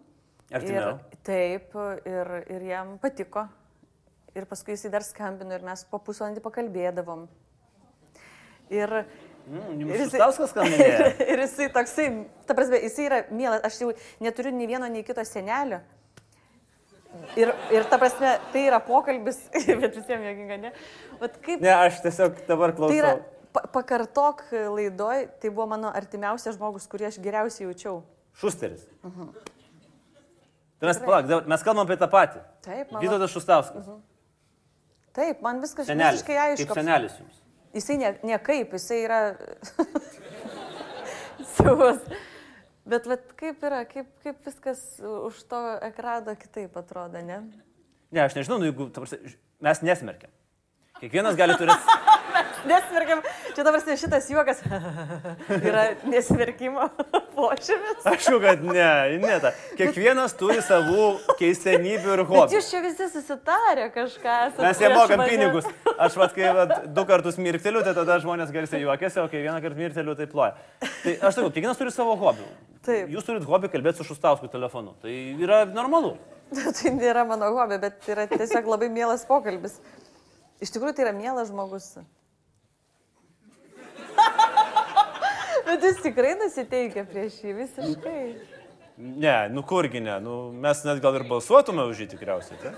Artimiau. 0.53 0.97
Ir, 1.11 1.21
taip, 1.27 1.73
ir, 2.07 2.33
ir 2.55 2.67
jam 2.71 2.95
patiko. 3.03 3.47
Ir 4.37 4.45
paskui 4.49 4.75
jisai 4.75 4.91
dar 4.93 5.05
skambino 5.05 5.55
ir 5.57 5.63
mes 5.65 5.83
po 5.89 5.99
pusvalandį 6.03 6.43
pakalbėdavom. 6.45 7.27
Ir, 8.73 8.99
Mm, 9.47 9.79
ir 9.87 10.01
jisai- 10.03 10.19
ir 11.31 11.39
jisai 11.39 11.69
toksai, 11.71 12.07
ta 12.43 12.51
prasme, 12.57 12.81
jisai 12.83 13.05
yra 13.07 13.19
mielas, 13.31 13.61
aš 13.63 13.77
jau 13.79 13.93
neturiu 14.19 14.51
nei 14.51 14.67
vieno, 14.67 14.89
nei 14.91 15.05
kito 15.07 15.23
senelio. 15.23 15.79
Ir, 17.39 17.53
ir 17.71 17.85
ta 17.87 17.95
prasme, 18.01 18.33
tai 18.51 18.65
yra 18.67 18.81
pokalbis, 18.83 19.39
bet 19.81 19.95
visiems 19.95 20.27
jokinga, 20.27 20.57
ne? 20.65 20.73
Vat 21.21 21.39
kaip 21.45 21.63
Ne, 21.63 21.71
aš 21.87 22.01
tiesiog 22.03 22.41
dabar 22.49 22.75
Tai 22.75 22.91
yra, 22.91 23.13
klausau. 23.15 23.36
Pa, 23.57 23.63
pakartok 23.73 24.45
laidoj, 24.77 25.25
tai 25.41 25.49
buvo 25.49 25.65
mano 25.73 25.89
artimiausias 25.97 26.55
žmogus, 26.59 26.85
kurį 26.91 27.09
aš 27.09 27.17
geriausiai 27.23 27.65
jaučiau. 27.67 28.03
Šusteris. 28.37 28.85
Tai 30.77 30.85
mes, 30.91 30.99
palauk, 31.01 31.47
mes 31.49 31.65
kalbam 31.65 31.87
apie 31.87 31.97
tą 31.97 32.05
patį. 32.11 32.43
Taip, 32.61 32.91
man, 32.93 33.01
Vytautas 33.01 33.33
Šustauskas. 33.33 33.87
taip, 35.17 35.41
man 35.41 35.61
viskas 35.63 35.89
Senelis. 35.89 36.19
visiškai 36.19 36.37
aišku. 36.43 36.67
Kaip 36.69 36.77
senelis 36.83 37.15
jums. 37.17 37.39
Jisai 37.73 37.97
ne, 37.97 38.11
ne 38.29 38.37
kaip, 38.45 38.75
jisai 38.77 38.99
yra 39.07 39.21
savas. 41.57 41.97
Bet 42.87 43.09
vat, 43.09 43.25
kaip 43.39 43.63
yra, 43.67 43.81
kaip, 43.89 44.11
kaip 44.23 44.45
viskas 44.45 44.83
už 45.01 45.41
to 45.49 45.63
ekrano 45.89 46.37
kitaip 46.39 46.77
atrodo, 46.79 47.19
ne? 47.25 47.41
Ne, 48.13 48.21
aš 48.23 48.37
nežinau, 48.37 48.61
nu, 48.61 48.69
jeigu, 48.69 48.87
prasme, 48.95 49.33
mes 49.65 49.81
nesmerkiam. 49.83 50.31
Kiekvienas 51.01 51.35
gali 51.39 51.57
turėti... 51.59 51.97
Nesmerkiam, 52.67 53.21
čia 53.55 53.65
dabar 53.65 53.83
šitas 53.87 54.29
juokas 54.31 54.61
yra 55.69 55.85
nesmerkimo 56.07 56.89
požymis. 57.37 58.05
Aš 58.07 58.29
jau, 58.31 58.39
kad 58.43 58.63
ne, 58.65 58.89
ne 59.23 59.39
ta. 59.43 59.53
Kiekvienas 59.79 60.35
turi 60.39 60.59
savų 60.65 61.09
keistenybių 61.39 62.15
ir 62.15 62.23
hobių. 62.27 62.47
jūs 62.57 62.69
čia 62.73 62.83
visi 62.85 63.09
susitarę 63.13 63.89
kažką. 63.95 64.37
Mes 64.59 64.81
jie 64.83 64.87
prieš 64.87 64.97
mokam 64.99 65.23
mane. 65.23 65.33
pinigus. 65.33 65.69
Aš 65.97 66.17
vat, 66.19 66.33
kai 66.37 66.53
vat, 66.57 66.77
du 66.93 67.05
kartus 67.09 67.39
mirkteliu, 67.41 67.83
tai 67.85 67.95
tada 67.97 68.19
žmonės 68.23 68.53
garsiai 68.55 68.83
juokiasi, 68.85 69.21
o 69.23 69.27
kai 69.31 69.43
vieną 69.45 69.59
kartą 69.63 69.79
mirkteliu, 69.79 70.17
tai 70.19 70.29
ploja. 70.31 70.55
Tai 70.79 71.19
aš 71.19 71.39
sakau, 71.39 71.51
kiekvienas 71.51 71.79
turi 71.79 71.93
savo 71.95 72.17
hobių. 72.19 72.47
Taip. 72.87 73.09
Jūs 73.11 73.25
turit 73.27 73.43
hobį 73.43 73.69
kalbėti 73.73 73.99
su 73.99 74.07
Šustausku 74.07 74.47
telefonu. 74.51 74.93
Tai 75.01 75.11
yra 75.43 75.63
normalu. 75.67 76.15
tai 76.77 76.93
nėra 76.95 77.25
mano 77.27 77.49
hobė, 77.55 77.79
bet 77.83 78.05
yra 78.11 78.27
tiesiog 78.31 78.69
labai 78.71 78.87
mielas 78.93 79.25
pokalbis. 79.27 79.79
Iš 80.63 80.71
tikrųjų, 80.73 80.95
tai 80.97 81.07
yra 81.07 81.13
mielas 81.17 81.51
žmogus. 81.51 81.91
Bet 85.67 85.83
jūs 85.83 86.01
tikrai 86.03 86.35
nusiteikia 86.39 87.03
prieš 87.07 87.41
jį 87.43 87.55
visiškai. 87.57 88.21
Ne, 88.97 89.35
nu 89.53 89.61
kurgi 89.67 90.01
ne. 90.01 90.15
Nu, 90.23 90.37
mes 90.55 90.83
net 90.87 91.01
gal 91.03 91.19
ir 91.19 91.25
balsuotume 91.29 91.85
už 91.91 92.05
jį 92.05 92.11
tikriausiai. 92.15 92.59
Tai? 92.63 92.71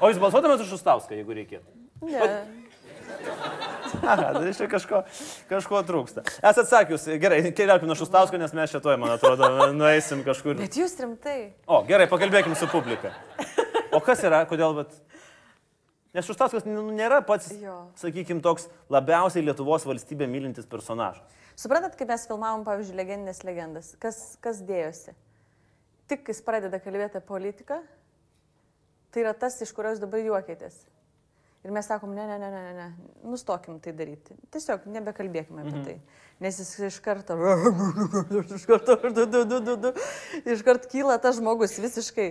O 0.00 0.10
jūs 0.10 0.20
balsuotumėte 0.22 0.64
už 0.64 0.70
Šustauską, 0.76 1.18
jeigu 1.18 1.36
reikėtų? 1.36 1.80
Ne. 2.08 2.28
Aha, 4.04 4.30
tai 4.36 4.52
čia 4.56 4.66
kažko, 4.70 5.02
kažko 5.50 5.80
trūksta. 5.86 6.24
Esat 6.44 6.68
sakius, 6.70 7.04
gerai, 7.20 7.40
keliaukim 7.56 7.88
nuo 7.88 7.96
Šustausko, 7.98 8.38
nes 8.40 8.54
mes 8.56 8.72
šitoje, 8.72 8.98
man 9.00 9.14
atrodo, 9.14 9.48
nueisim 9.76 10.24
kažkur. 10.26 10.56
Bet 10.58 10.78
jūs 10.78 10.96
rimtai. 11.00 11.38
O, 11.68 11.82
gerai, 11.88 12.08
pakalbėkim 12.10 12.56
su 12.58 12.68
publika. 12.72 13.12
O 13.94 14.00
kas 14.04 14.24
yra, 14.26 14.42
kodėl, 14.50 14.76
bet... 14.80 14.96
Nes 16.14 16.26
Šustauskas 16.28 16.66
nu, 16.66 16.86
nėra 16.94 17.20
pats, 17.26 17.48
Jo. 17.58 17.88
sakykime, 17.98 18.38
toks 18.42 18.68
labiausiai 18.92 19.42
Lietuvos 19.48 19.86
valstybė 19.86 20.28
mylintis 20.30 20.68
personažas. 20.70 21.24
Suprantat, 21.58 21.94
kaip 21.98 22.10
mes 22.10 22.24
filmavom, 22.26 22.64
pavyzdžiui, 22.66 22.96
legendinės 22.98 23.44
legendas, 23.46 23.92
kas, 24.02 24.18
kas 24.42 24.62
dėjosi? 24.66 25.14
Tik 26.10 26.26
jis 26.32 26.42
pradeda 26.44 26.80
kalbėti 26.82 27.20
apie 27.20 27.28
politiką, 27.28 27.78
tai 29.14 29.22
yra 29.22 29.32
tas, 29.38 29.60
iš 29.62 29.72
kurios 29.76 30.02
dabar 30.02 30.20
juokėtės. 30.24 30.82
Ir 31.64 31.72
mes 31.72 31.86
sakom, 31.88 32.10
ne, 32.12 32.26
ne, 32.28 32.36
ne, 32.36 32.50
ne, 32.52 32.60
ne, 32.60 32.72
ne, 32.76 33.12
nustokim 33.24 33.78
tai 33.80 33.94
daryti. 33.96 34.34
Tiesiog 34.52 34.82
nebekalbėkime 34.98 35.62
apie 35.62 35.84
tai. 35.86 35.94
Nes 36.44 36.58
jis 36.60 36.74
iš 36.90 36.98
karto, 37.00 37.38
iš 38.58 38.66
karto, 38.68 38.98
du, 39.06 39.24
du, 39.24 39.44
du, 39.48 39.60
du, 39.64 39.76
du, 39.86 39.92
iš 40.44 40.64
karto 40.66 40.90
kyla 40.92 41.16
tas 41.22 41.38
žmogus 41.38 41.78
visiškai. 41.80 42.28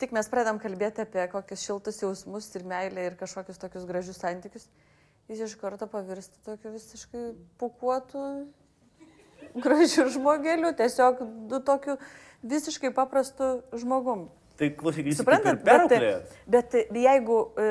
Tik 0.00 0.14
mes 0.16 0.30
pradedam 0.32 0.62
kalbėti 0.62 1.04
apie 1.04 1.26
kokius 1.34 1.66
šiltus 1.66 2.00
jausmus 2.00 2.48
ir 2.56 2.64
meilę 2.66 3.10
ir 3.10 3.18
kažkokius 3.20 3.60
tokius 3.60 3.84
gražius 3.90 4.22
santykius. 4.22 4.64
Jis 5.30 5.46
iš 5.46 5.54
karto 5.60 5.86
pavirsta 5.86 6.40
tokiu 6.44 6.72
visiškai 6.74 7.28
pukuotu 7.60 8.22
gražiu 9.54 10.08
žmogeliu, 10.08 10.72
tiesiog 10.76 11.22
du 11.48 11.60
tokiu 11.64 11.96
visiškai 12.42 12.92
paprastu 12.94 13.60
žmogum. 13.76 14.28
Tai 14.58 14.68
klausyk, 14.78 15.08
jis 15.10 15.20
Suprantat, 15.20 15.60
ir 15.60 15.66
perauklėjęs. 15.66 16.34
bet, 16.46 16.74
bet 16.74 16.98
jeigu, 17.02 17.38
e, 17.58 17.68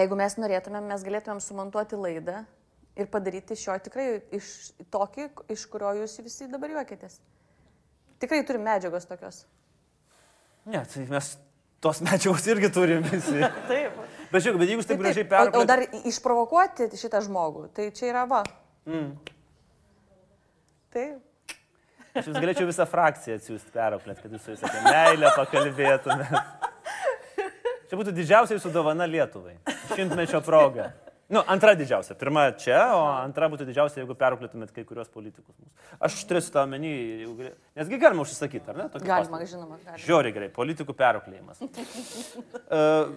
jeigu 0.00 0.18
mes 0.18 0.36
norėtumėm, 0.42 0.88
mes 0.90 1.04
galėtumėm 1.06 1.42
sumontuoti 1.44 1.98
laidą 2.00 2.40
ir 2.98 3.10
padaryti 3.10 3.56
šio 3.56 3.76
tikrai 3.84 4.08
iš 4.36 4.72
tokį, 4.92 5.30
iš 5.54 5.66
kurio 5.70 5.94
jūs 6.02 6.18
visi 6.24 6.50
dabar 6.50 6.74
juokėtės. 6.74 7.20
Tikrai 8.20 8.42
turim 8.44 8.66
medžiagos 8.66 9.06
tokios. 9.08 9.44
Ne, 10.68 10.82
tai 10.84 11.06
mes 11.08 11.30
tos 11.80 12.02
medžiagos 12.04 12.50
irgi 12.52 12.72
turim 12.74 13.06
visi. 13.06 13.40
Taip. 13.70 14.02
Bet 14.30 14.44
žiūrėk, 14.44 14.60
bet 14.62 14.70
jeigu 14.70 14.82
jūs 14.82 14.88
taip 14.88 15.00
gražiai 15.02 15.26
O, 15.58 15.62
o 15.62 15.66
dar 15.66 15.82
išprovokuoti 16.06 16.86
šitą 16.98 17.22
žmogų, 17.26 17.66
tai 17.74 17.88
čia 17.94 18.10
yra 18.12 18.24
va. 18.30 18.44
Mm. 18.86 19.10
Taip. 20.94 21.18
Aš 22.10 22.26
jums 22.26 22.40
galėčiau 22.42 22.66
visą 22.66 22.86
frakciją 22.90 23.36
atsiųsti 23.38 23.74
perauklėt, 23.74 24.18
kad 24.22 24.32
jūs 24.34 24.42
su 24.46 24.54
jais 24.54 24.62
apie 24.66 24.80
meilę 24.86 25.30
pakalbėtumėte. 25.36 26.42
Čia 27.90 27.98
būtų 27.98 28.14
didžiausia 28.14 28.54
jūsų 28.54 28.70
dovana 28.74 29.06
Lietuvai. 29.10 29.56
Šimtmečio 29.96 30.38
proga. 30.46 30.92
Nu, 31.30 31.44
antra 31.46 31.76
didžiausia. 31.78 32.16
Pirma 32.18 32.48
čia, 32.58 32.78
o 32.98 33.02
antra 33.06 33.46
būtų 33.52 33.68
didžiausia, 33.68 34.00
jeigu 34.02 34.16
perauklėtumėt 34.18 34.72
kai 34.74 34.82
kurios 34.86 35.10
politikus. 35.14 35.54
mūsų. 35.54 35.76
Aš 36.02 36.16
turėsiu 36.26 36.50
tą 36.56 36.64
menį, 36.66 36.94
gali... 37.38 37.52
nesgi 37.78 38.00
galima 38.02 38.24
užsisakyti, 38.24 38.66
ar 38.72 38.80
ne? 38.80 38.86
Tokį 38.90 39.06
Galima, 39.06 39.28
paslaugą. 39.28 39.46
žinoma, 39.52 39.78
galima. 39.84 40.02
Žiauriai 40.02 40.34
gerai, 40.34 40.48
politikų 40.56 40.96
perauklėjimas. 40.98 41.62
uh, 41.66 43.12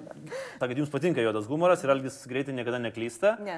ta, 0.60 0.68
kad 0.68 0.76
jums 0.78 0.94
patinka 0.94 1.26
juodas 1.26 1.50
humoras 1.50 1.82
ir 1.82 1.96
Algis 1.96 2.20
greitai 2.30 2.54
niekada 2.54 2.82
neklysta. 2.86 3.34
Ne. 3.42 3.58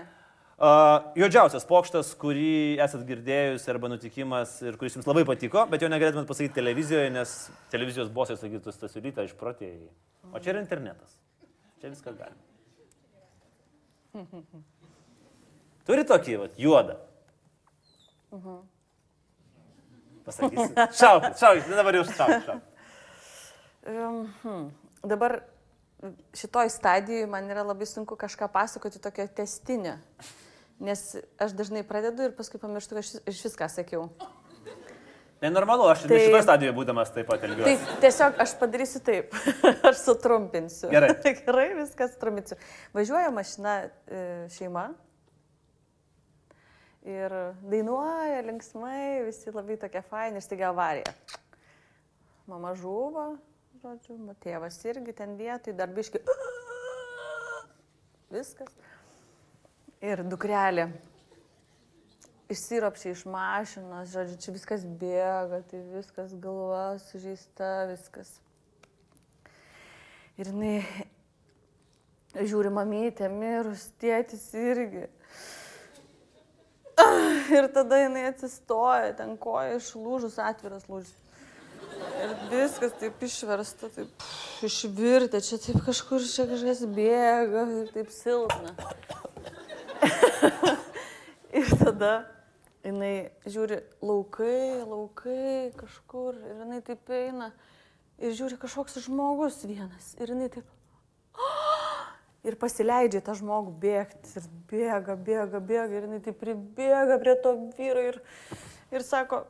Uh, 0.55 1.11
juodžiausias 1.19 1.67
pokštas, 1.67 2.13
kurį 2.15 2.79
esat 2.79 3.03
girdėjus 3.03 3.67
arba 3.73 3.91
nutikimas 3.91 4.55
ir 4.63 4.79
kuris 4.79 4.95
jums 4.95 5.11
labai 5.11 5.25
patiko, 5.27 5.65
bet 5.67 5.83
jo 5.83 5.91
negalėtumėt 5.91 6.31
pasakyti 6.31 6.55
televizijoje, 6.61 7.11
nes 7.11 7.37
televizijos 7.75 8.15
bosai 8.15 8.39
sakytų 8.39 8.71
stasiulytą 8.71 9.27
išprotėjai. 9.27 9.91
O 10.31 10.39
čia 10.39 10.55
yra 10.55 10.63
internetas. 10.63 11.19
Čia 11.83 11.91
viskas 11.91 12.15
galima. 12.15 12.44
Turi 15.87 16.05
tokį, 16.07 16.37
vat, 16.41 16.55
juodą. 16.59 16.95
Pasakysiu. 20.25 20.73
Šaukit, 20.99 21.35
šaukit, 21.39 21.75
dabar 21.77 21.99
jau 21.99 22.05
šaukit. 22.09 22.47
šaukit. 22.47 22.71
Um, 23.85 24.23
hmm. 24.41 24.63
Dabar 25.05 25.39
šitoj 26.33 26.69
stadijoje 26.73 27.27
man 27.29 27.49
yra 27.49 27.63
labai 27.63 27.85
sunku 27.85 28.17
kažką 28.17 28.49
pasakoti 28.51 29.01
tokio 29.01 29.27
testinio. 29.27 29.99
Nes 30.79 31.03
aš 31.39 31.53
dažnai 31.55 31.85
pradedu 31.87 32.25
ir 32.25 32.33
paskui 32.35 32.59
pamirštu, 32.59 32.97
kad 32.97 33.03
aš 33.05 33.11
iš 33.29 33.43
viską 33.45 33.69
sakiau. 33.71 34.09
Nenormalu, 35.45 35.87
aš 35.91 36.03
tai... 36.03 36.09
Tai- 36.11 36.19
šitoje 36.25 36.43
stadijoje 36.45 36.75
būdamas 36.75 37.11
taip 37.13 37.29
pat 37.29 37.43
elgiuosi. 37.45 37.77
Tai 37.77 38.01
tiesiog 38.03 38.41
aš 38.45 38.53
padarysiu 38.59 39.01
taip. 39.05 39.37
aš 39.89 40.01
sutrumpinsiu. 40.01 40.89
Gerai. 40.93 41.13
Gerai, 41.45 41.67
viskas 41.79 42.15
trumpinsiu. 42.21 42.57
Važiuoja 42.97 43.31
mašina 43.35 43.77
e, 43.85 44.21
šeima. 44.55 44.89
Ir 47.05 47.33
dainuoja 47.69 48.41
linksmai, 48.47 49.21
visi 49.27 49.53
labai 49.53 49.77
tokie 49.81 50.01
faini, 50.07 50.41
ir 50.41 50.45
staiga 50.45 50.71
avarija. 50.71 51.13
Mama 52.49 52.73
žuvo, 52.77 53.35
žodžiu, 53.83 54.17
tėvas 54.41 54.79
irgi 54.89 55.13
ten 55.17 55.37
vietoj, 55.37 55.75
darbiški. 55.77 56.23
Viskas. 58.33 58.73
Ir 60.05 60.25
dukrelė 60.27 60.89
išsiropšė 62.51 63.11
iš 63.13 63.25
mašinos, 63.29 64.11
žodžiu, 64.13 64.37
čia 64.41 64.53
viskas 64.53 64.85
bėga, 64.99 65.61
tai 65.69 65.81
viskas 65.95 66.33
galva 66.41 66.97
sužeista, 67.07 67.87
viskas. 67.89 68.29
Ir 70.35 70.51
jinai 70.51 70.77
žiūri 72.35 72.71
mamytė, 72.75 73.29
mirus, 73.31 73.87
tėtis 74.01 74.49
irgi. 74.59 75.07
Ir 77.55 77.67
tada 77.75 77.99
jinai 78.01 78.27
atsistoja, 78.29 79.13
ten 79.17 79.35
koja 79.39 79.79
išlūžus, 79.79 80.37
atviras 80.41 80.85
lūžis. 80.91 81.13
Ir 81.95 82.31
viskas 82.51 82.95
taip 82.99 83.21
išversta, 83.23 83.89
taip 83.93 84.11
pff, 84.19 84.63
išvirtė, 84.67 85.39
čia 85.43 85.59
taip 85.63 85.81
kažkur 85.85 86.23
čia 86.27 86.47
kažkas 86.49 86.83
bėga 86.91 87.65
ir 87.81 87.91
taip 87.95 88.11
silpna. 88.15 88.73
ir 91.59 91.71
tada 91.79 92.13
jinai 92.85 93.29
žiūri 93.49 93.79
laukai, 94.05 94.83
laukai 94.85 95.71
kažkur 95.79 96.37
ir 96.37 96.61
jinai 96.63 96.81
taip 96.85 97.09
eina 97.13 97.51
ir 98.21 98.35
žiūri 98.37 98.59
kažkoks 98.61 98.99
žmogus 99.07 99.63
vienas 99.67 100.13
ir 100.19 100.33
jinai 100.33 100.49
taip 100.53 100.69
ir 102.47 102.57
pasileidžia 102.61 103.23
tą 103.25 103.35
žmogų 103.39 103.75
bėgti 103.81 104.37
ir 104.39 104.49
bėga, 104.71 105.17
bėga, 105.17 105.61
bėga 105.61 105.99
ir 105.99 106.07
jinai 106.09 106.21
taip 106.25 106.39
pribėga 106.41 107.19
prie 107.21 107.35
to 107.43 107.55
vyro 107.77 108.05
ir, 108.11 108.21
ir 108.93 109.07
sako, 109.07 109.45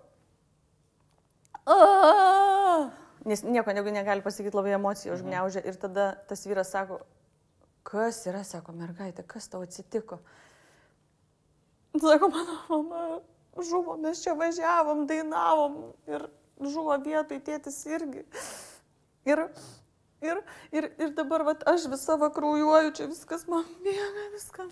"A!" 1.66 2.90
nes 3.26 3.44
nieko 3.44 3.74
negu 3.74 3.90
negali 3.90 4.22
pasakyti, 4.22 4.56
labai 4.56 4.76
emocijų 4.78 5.18
užgneužia 5.18 5.64
ir 5.66 5.78
tada 5.82 6.14
tas 6.30 6.46
vyras 6.46 6.70
sako, 6.72 7.02
kas 7.86 8.22
yra, 8.30 8.44
sako 8.46 8.76
mergaitė, 8.78 9.26
kas 9.28 9.50
tau 9.50 9.64
atsitiko. 9.66 10.20
Sako, 12.02 12.28
mano 12.28 12.58
mama 12.70 13.20
žuvo, 13.64 13.98
mes 13.98 14.24
čia 14.24 14.34
važiavom, 14.34 15.08
dainavom 15.08 15.94
ir 16.12 16.28
žuvo 16.60 16.98
vietoj, 17.04 17.40
tėtis 17.46 17.86
irgi. 17.88 18.26
Ir, 19.26 19.40
ir, 20.22 20.42
ir, 20.76 20.90
ir 21.00 21.10
dabar 21.16 21.44
vat, 21.48 21.64
aš 21.70 21.88
visą 21.92 22.18
vakraujuoju, 22.20 22.92
čia 23.00 23.06
viskas 23.12 23.48
man 23.48 23.64
bėga, 23.86 24.26
viską. 24.36 24.64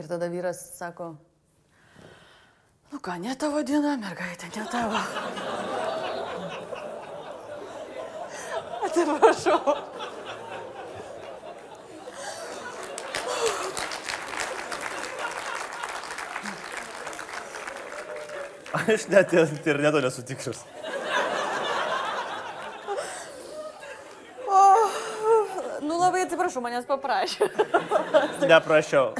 Ir 0.00 0.04
tada 0.08 0.26
vyras 0.32 0.60
sako, 0.78 1.06
nu 2.92 2.98
ką, 3.04 3.12
ne 3.20 3.36
tavo 3.36 3.62
diena, 3.66 3.96
mergaitė, 4.00 4.46
ne 4.56 4.64
tavo. 4.72 4.96
Atsiprašau. 8.88 9.76
Aš 18.72 19.08
net 19.12 19.32
interneto 19.32 20.00
nesu 20.00 20.24
tikras. 20.24 20.62
Nu 25.82 25.96
labai 25.98 26.22
atsiprašau, 26.22 26.62
manęs 26.62 26.84
paprašė. 26.86 27.48
Neprašiau. 28.46 29.10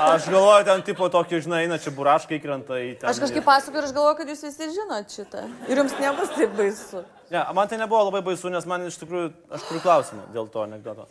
Aš 0.00 0.28
galvoju, 0.32 0.64
ten 0.66 0.84
tipo 0.86 1.08
tokį, 1.12 1.42
žinai, 1.44 1.64
eina 1.66 1.76
čia 1.82 1.92
buraškai 1.94 2.38
krenta 2.40 2.78
į 2.80 2.94
ten. 3.00 3.08
Aš 3.10 3.20
kažkaip 3.20 3.44
pasakoju 3.44 3.82
ir 3.82 3.88
aš 3.90 3.92
galvoju, 3.96 4.16
kad 4.20 4.32
jūs 4.32 4.46
visi 4.46 4.70
žinot 4.78 5.12
šitą. 5.12 5.44
Ir 5.68 5.82
jums 5.82 5.92
nebus 6.00 6.32
taip 6.38 6.56
baisu. 6.56 7.04
Ne, 7.28 7.42
man 7.56 7.68
tai 7.68 7.78
nebuvo 7.80 8.00
labai 8.08 8.24
baisu, 8.24 8.48
nes 8.54 8.64
man 8.70 8.88
iš 8.88 8.96
tikrųjų, 9.02 9.28
aš 9.58 9.68
turiu 9.68 9.84
klausimą 9.84 10.24
dėl 10.32 10.48
to 10.54 10.64
anegdoto. 10.64 11.06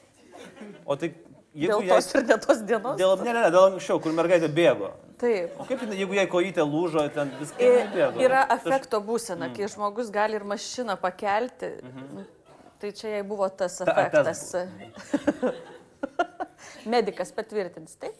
O 0.89 0.97
tai, 0.97 1.13
Dėl 1.53 1.83
jai... 1.85 1.93
tos 1.93 2.07
ir 2.17 2.23
ne 2.25 2.37
tos 2.41 2.61
dienos. 2.65 2.95
Dėl, 2.97 3.11
ne, 3.21 3.29
ne, 3.29 3.41
ne, 3.45 3.49
dėl 3.53 3.67
anksčiau, 3.69 3.99
kur 4.01 4.15
mergaitė 4.17 4.49
bėgo. 4.49 4.89
Taip. 5.21 5.53
O 5.61 5.67
kaip, 5.69 5.83
jeigu 5.93 6.17
jai 6.17 6.25
kojytė 6.31 6.65
lūžo, 6.65 7.03
ten 7.13 7.29
viskas 7.37 7.91
bėgo. 7.93 8.23
Yra 8.25 8.41
efekto 8.55 8.99
būsena, 9.05 9.51
kai 9.53 9.69
žmogus 9.69 10.09
gali 10.13 10.39
ir 10.39 10.47
mašiną 10.49 10.97
pakelti. 11.01 11.75
Tai 12.81 12.91
čia 12.97 13.13
jai 13.13 13.21
buvo 13.27 13.47
tas 13.47 13.77
Ta- 13.79 13.93
tas 14.11 14.41
efektas. 14.41 14.41
Medikas 16.93 17.31
patvirtins, 17.35 17.95
taip? 18.01 18.17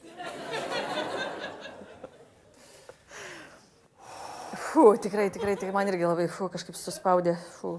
Fū, 4.69 4.85
tikrai, 5.01 5.27
tikrai, 5.33 5.57
tikrai 5.57 5.73
man 5.75 5.89
irgi 5.91 6.07
labai, 6.07 6.29
fū, 6.31 6.47
kažkaip 6.53 6.77
suspaudė. 6.77 7.35
Fū. 7.59 7.75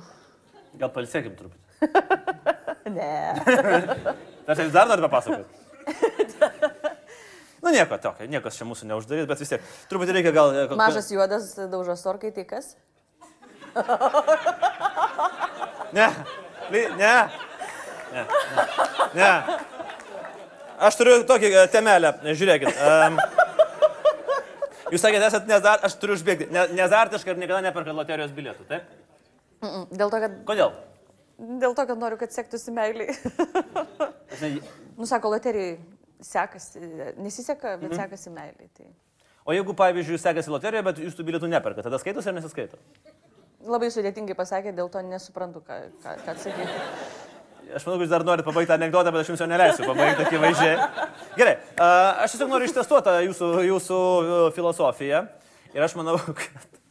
Gal 0.78 0.90
palsėkim 0.94 1.38
truputį. 1.38 1.62
Ne. 2.84 4.24
Aš 4.44 4.66
jūs 4.66 4.74
dar 4.74 4.88
noriu 4.90 5.06
papasakoti. 5.08 5.62
Nu 7.64 7.70
nieko 7.72 7.96
tokio, 7.96 8.26
niekas 8.28 8.58
čia 8.58 8.66
mūsų 8.68 8.90
neuždarys, 8.90 9.24
bet 9.28 9.40
vis 9.40 9.48
tiek. 9.54 9.62
Truputį 9.88 10.18
reikia 10.18 10.34
gal... 10.36 10.50
e, 10.52 10.64
Mažas 10.76 11.06
juodas 11.08 11.46
daužas 11.72 12.02
orkai, 12.10 12.28
tai 12.36 12.44
kas? 12.44 12.74
Ne, 15.94 16.10
ne. 16.74 16.82
Ne. 17.00 17.14
Ne. 18.12 18.24
ne. 19.16 19.30
Aš 20.84 21.00
turiu 21.00 21.16
tokį 21.24 21.50
e, 21.54 21.64
temelę, 21.72 22.12
žiūrėkit. 22.36 22.68
Um, 22.84 23.16
jūs 24.92 25.00
sakėte, 25.00 25.24
esate 25.30 25.48
nezar... 25.48 25.80
Aš 25.88 25.96
turiu 26.02 26.18
užbėgti. 26.18 26.50
Ne, 26.52 26.66
nezartiškai 26.82 27.32
ir 27.32 27.40
niekada 27.40 27.62
neperkat 27.64 27.96
loterijos 27.96 28.34
bilietų, 28.36 28.68
taip? 28.68 28.92
Dėl 29.94 30.12
to, 30.12 30.20
kad, 30.20 30.36
Kodėl? 30.52 30.74
Dėl 31.38 31.74
to, 31.76 31.86
kad 31.88 31.98
noriu, 32.00 32.18
kad 32.20 32.34
sektųsi 32.34 32.74
meiliai. 32.74 33.14
Aš 34.32 34.44
ne- 34.44 34.52
nu, 34.98 35.08
sako, 35.08 35.34
loterijai 35.34 35.78
sekasi, 36.24 36.80
nesiseka, 37.20 37.76
bet 37.80 37.90
mhm. 37.90 37.98
sekasi 38.00 38.32
meiliai. 38.34 38.70
Tai. 38.76 38.88
O 39.44 39.52
jeigu, 39.52 39.74
pavyzdžiui, 39.76 40.20
sekasi 40.20 40.52
loterija, 40.52 40.84
bet 40.86 41.02
jūs 41.02 41.16
tų 41.18 41.26
bilietų 41.28 41.50
neperka, 41.52 41.84
tada 41.84 42.00
skaitosi 42.00 42.30
ar 42.30 42.38
nesiskaito? 42.38 42.80
Labai 43.64 43.90
sudėtingai 43.92 44.36
pasakė, 44.36 44.72
dėl 44.76 44.90
to 44.92 45.00
nesuprantu, 45.04 45.60
ką, 45.64 45.78
ką, 46.02 46.16
ką 46.24 46.32
atsakyti. 46.32 46.80
Aš 47.74 47.86
manau, 47.88 48.02
jūs 48.04 48.12
dar 48.12 48.24
norite 48.26 48.44
pabaigti 48.44 48.68
tą 48.68 48.76
anegdotą, 48.76 49.12
bet 49.12 49.24
aš 49.24 49.30
jums 49.32 49.40
jo 49.40 49.48
neleisiu 49.48 49.86
pabaigti 49.88 50.26
akivaizdžiai. 50.26 50.88
Gerai, 51.38 51.54
aš 51.80 52.34
tiesiog 52.34 52.52
noriu 52.52 52.68
ištestuoti 52.68 53.14
jūsų, 53.24 53.50
jūsų 53.70 54.00
filosofiją. 54.56 55.22
Ir 55.74 55.86
aš 55.86 55.96
manau, 55.98 56.18
kad... 56.40 56.83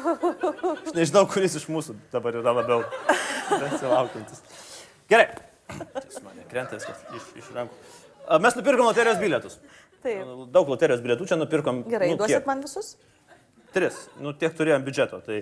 Aš 0.00 0.94
nežinau, 0.96 1.24
kuris 1.30 1.56
iš 1.60 1.66
mūsų 1.70 1.96
dabar 2.12 2.36
yra 2.40 2.54
labiau 2.56 2.84
besilaukiantis. 3.50 4.42
Gerai. 5.10 5.28
Jis 6.06 6.20
mane 6.24 6.46
krenta 6.50 6.78
viskas 6.78 7.04
iš, 7.16 7.28
iš 7.42 7.52
rankų. 7.54 7.76
Mes 8.42 8.56
nupirkom 8.58 8.88
loterijos 8.88 9.20
bilietus. 9.22 9.58
Taip. 10.04 10.34
Daug 10.54 10.70
loterijos 10.72 11.02
bilietų 11.04 11.28
čia 11.28 11.38
nupirkom. 11.38 11.84
Gerai, 11.90 12.12
nu, 12.12 12.20
duosit 12.20 12.40
kiek? 12.40 12.48
man 12.48 12.62
visus? 12.64 12.94
Tris. 13.74 13.96
Nu, 14.18 14.32
tiek 14.34 14.54
turėjom 14.58 14.82
biudžeto. 14.86 15.20
Tai 15.22 15.36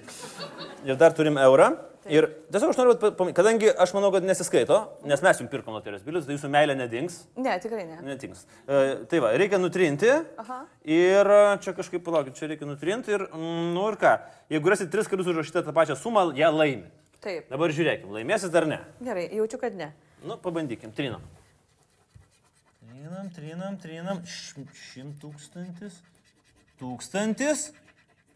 ir 0.84 0.98
dar 1.00 1.14
turim 1.16 1.38
eurą. 1.40 1.70
Ir 2.08 2.24
tiesiog 2.52 2.70
aš 2.72 2.78
noriu, 2.78 3.32
kadangi 3.36 3.68
aš 3.84 3.90
manau, 3.92 4.08
kad 4.14 4.24
nesiskaito, 4.24 4.76
nes 5.08 5.20
mes 5.24 5.40
jums 5.42 5.50
pirkom 5.52 5.74
loterijos 5.76 6.04
bilius, 6.06 6.24
tai 6.24 6.36
jūsų 6.38 6.48
meilė 6.52 6.76
nedings. 6.78 7.18
Ne, 7.36 7.52
tikrai 7.60 7.82
ne. 7.88 7.98
Netings. 8.06 8.46
E, 8.64 8.78
tai 9.10 9.20
va, 9.20 9.34
reikia 9.36 9.58
nutrinti. 9.60 10.08
Aha. 10.40 10.60
Ir 10.88 11.28
čia 11.64 11.74
kažkaip 11.76 12.04
palaukit, 12.06 12.36
čia 12.38 12.48
reikia 12.48 12.68
nutrinti. 12.68 13.12
Ir, 13.12 13.26
mm, 13.28 13.66
nu 13.76 13.84
ir 13.90 13.98
ką, 14.00 14.14
jeigu 14.54 14.72
rasit 14.72 14.88
tris 14.94 15.10
kartus 15.10 15.28
užrašytą 15.34 15.64
tą 15.66 15.74
pačią 15.76 15.98
sumą, 16.00 16.28
ją 16.38 16.48
laimi. 16.56 16.86
Taip. 17.20 17.48
Dabar 17.50 17.74
žiūrėkim, 17.76 18.08
laimėsit 18.14 18.56
ar 18.56 18.68
ne. 18.70 18.78
Gerai, 19.04 19.26
jaučiu, 19.34 19.60
kad 19.60 19.76
ne. 19.76 19.90
Nu, 20.24 20.38
pabandykim, 20.40 20.94
trinam. 20.96 21.24
Trinam, 22.88 23.28
trinam, 23.36 23.76
trinam. 23.82 24.22
Š- 24.24 24.64
Šimt 24.94 25.20
tūkstantis. 25.22 26.00
Tūkstantis. 26.80 27.68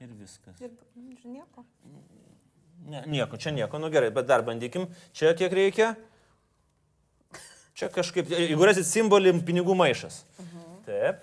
Ir 0.02 0.10
viskas. 0.18 0.58
Ir 0.58 0.72
mm, 0.98 1.18
nieko. 1.30 1.62
Ne, 2.90 3.04
nieko, 3.06 3.38
čia 3.38 3.52
nieko, 3.54 3.78
nu 3.78 3.90
gerai, 3.92 4.08
bet 4.14 4.26
dar 4.26 4.42
bandykim. 4.42 4.88
Čia 5.14 5.30
kiek 5.38 5.52
reikia? 5.54 5.92
Čia 7.78 7.86
kažkaip, 7.92 8.32
jeigu 8.34 8.66
rasit 8.66 8.88
simbolį, 8.88 9.36
pinigų 9.46 9.76
maišas. 9.78 10.24
Taip. 10.88 11.22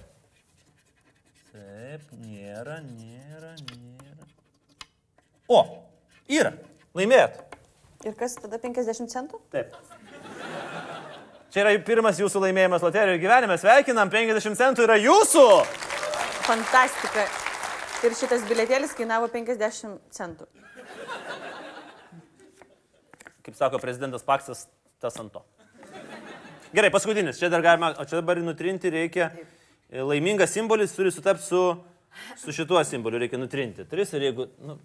Taip, 1.52 2.08
nėra, 2.24 2.80
nėra, 2.86 3.52
nėra. 3.68 4.30
O, 5.52 5.60
yra. 6.32 6.56
Laimėjot. 6.96 7.44
Ir 8.08 8.16
kas 8.16 8.38
tada 8.40 8.62
50 8.64 9.12
centų? 9.12 9.42
Taip. 9.52 9.76
Čia 11.52 11.66
yra 11.66 11.76
pirmas 11.84 12.22
jūsų 12.22 12.46
laimėjimas 12.46 12.88
loterijoje 12.88 13.20
gyvenime. 13.26 13.60
Sveikinam, 13.60 14.14
50 14.14 14.56
centų 14.56 14.88
yra 14.88 14.96
jūsų. 15.04 15.46
Fantastika. 16.48 17.28
Ir 18.00 18.16
šitas 18.16 18.46
bilietėlis 18.48 18.94
kainavo 18.96 19.28
50 19.32 20.12
centų. 20.16 20.46
Kaip 23.44 23.58
sako 23.58 23.80
prezidentas 23.82 24.24
Paksas, 24.24 24.68
tas 25.04 25.18
ant 25.20 25.34
to. 25.34 25.42
Gerai, 26.72 26.92
paskutinis. 26.94 27.40
Čia 27.42 27.50
dar 27.52 27.64
galima, 27.66 27.92
o 27.98 28.06
čia 28.06 28.22
dabar 28.22 28.40
nutrinti 28.44 28.92
reikia. 28.94 29.32
Laimingas 29.90 30.54
simbolis 30.54 30.94
turi 30.96 31.12
sutapti 31.12 31.44
su, 31.48 31.64
su 32.38 32.54
šituo 32.56 32.80
simboliu, 32.86 33.20
reikia 33.20 33.42
nutrinti. 33.42 33.88
Tris 33.90 34.14
ir 34.14 34.30
jeigu... 34.30 34.48
Nu, 34.64 34.78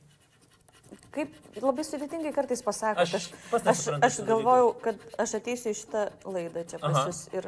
Kaip 1.14 1.34
labai 1.62 1.84
sudėtingai 1.86 2.32
kartais 2.34 2.62
pasako. 2.64 3.04
Aš 3.04 3.14
Aš, 3.18 3.28
aš, 3.70 3.82
aš 4.02 4.16
galvojau, 4.26 4.72
kad 4.82 4.98
aš 5.22 5.36
ateisiu 5.38 5.70
į 5.70 5.78
šitą 5.78 6.06
laidą 6.26 6.64
čia 6.70 6.80
pas 6.82 6.96
Aha. 6.96 7.04
jūs. 7.10 7.20
Ir, 7.36 7.46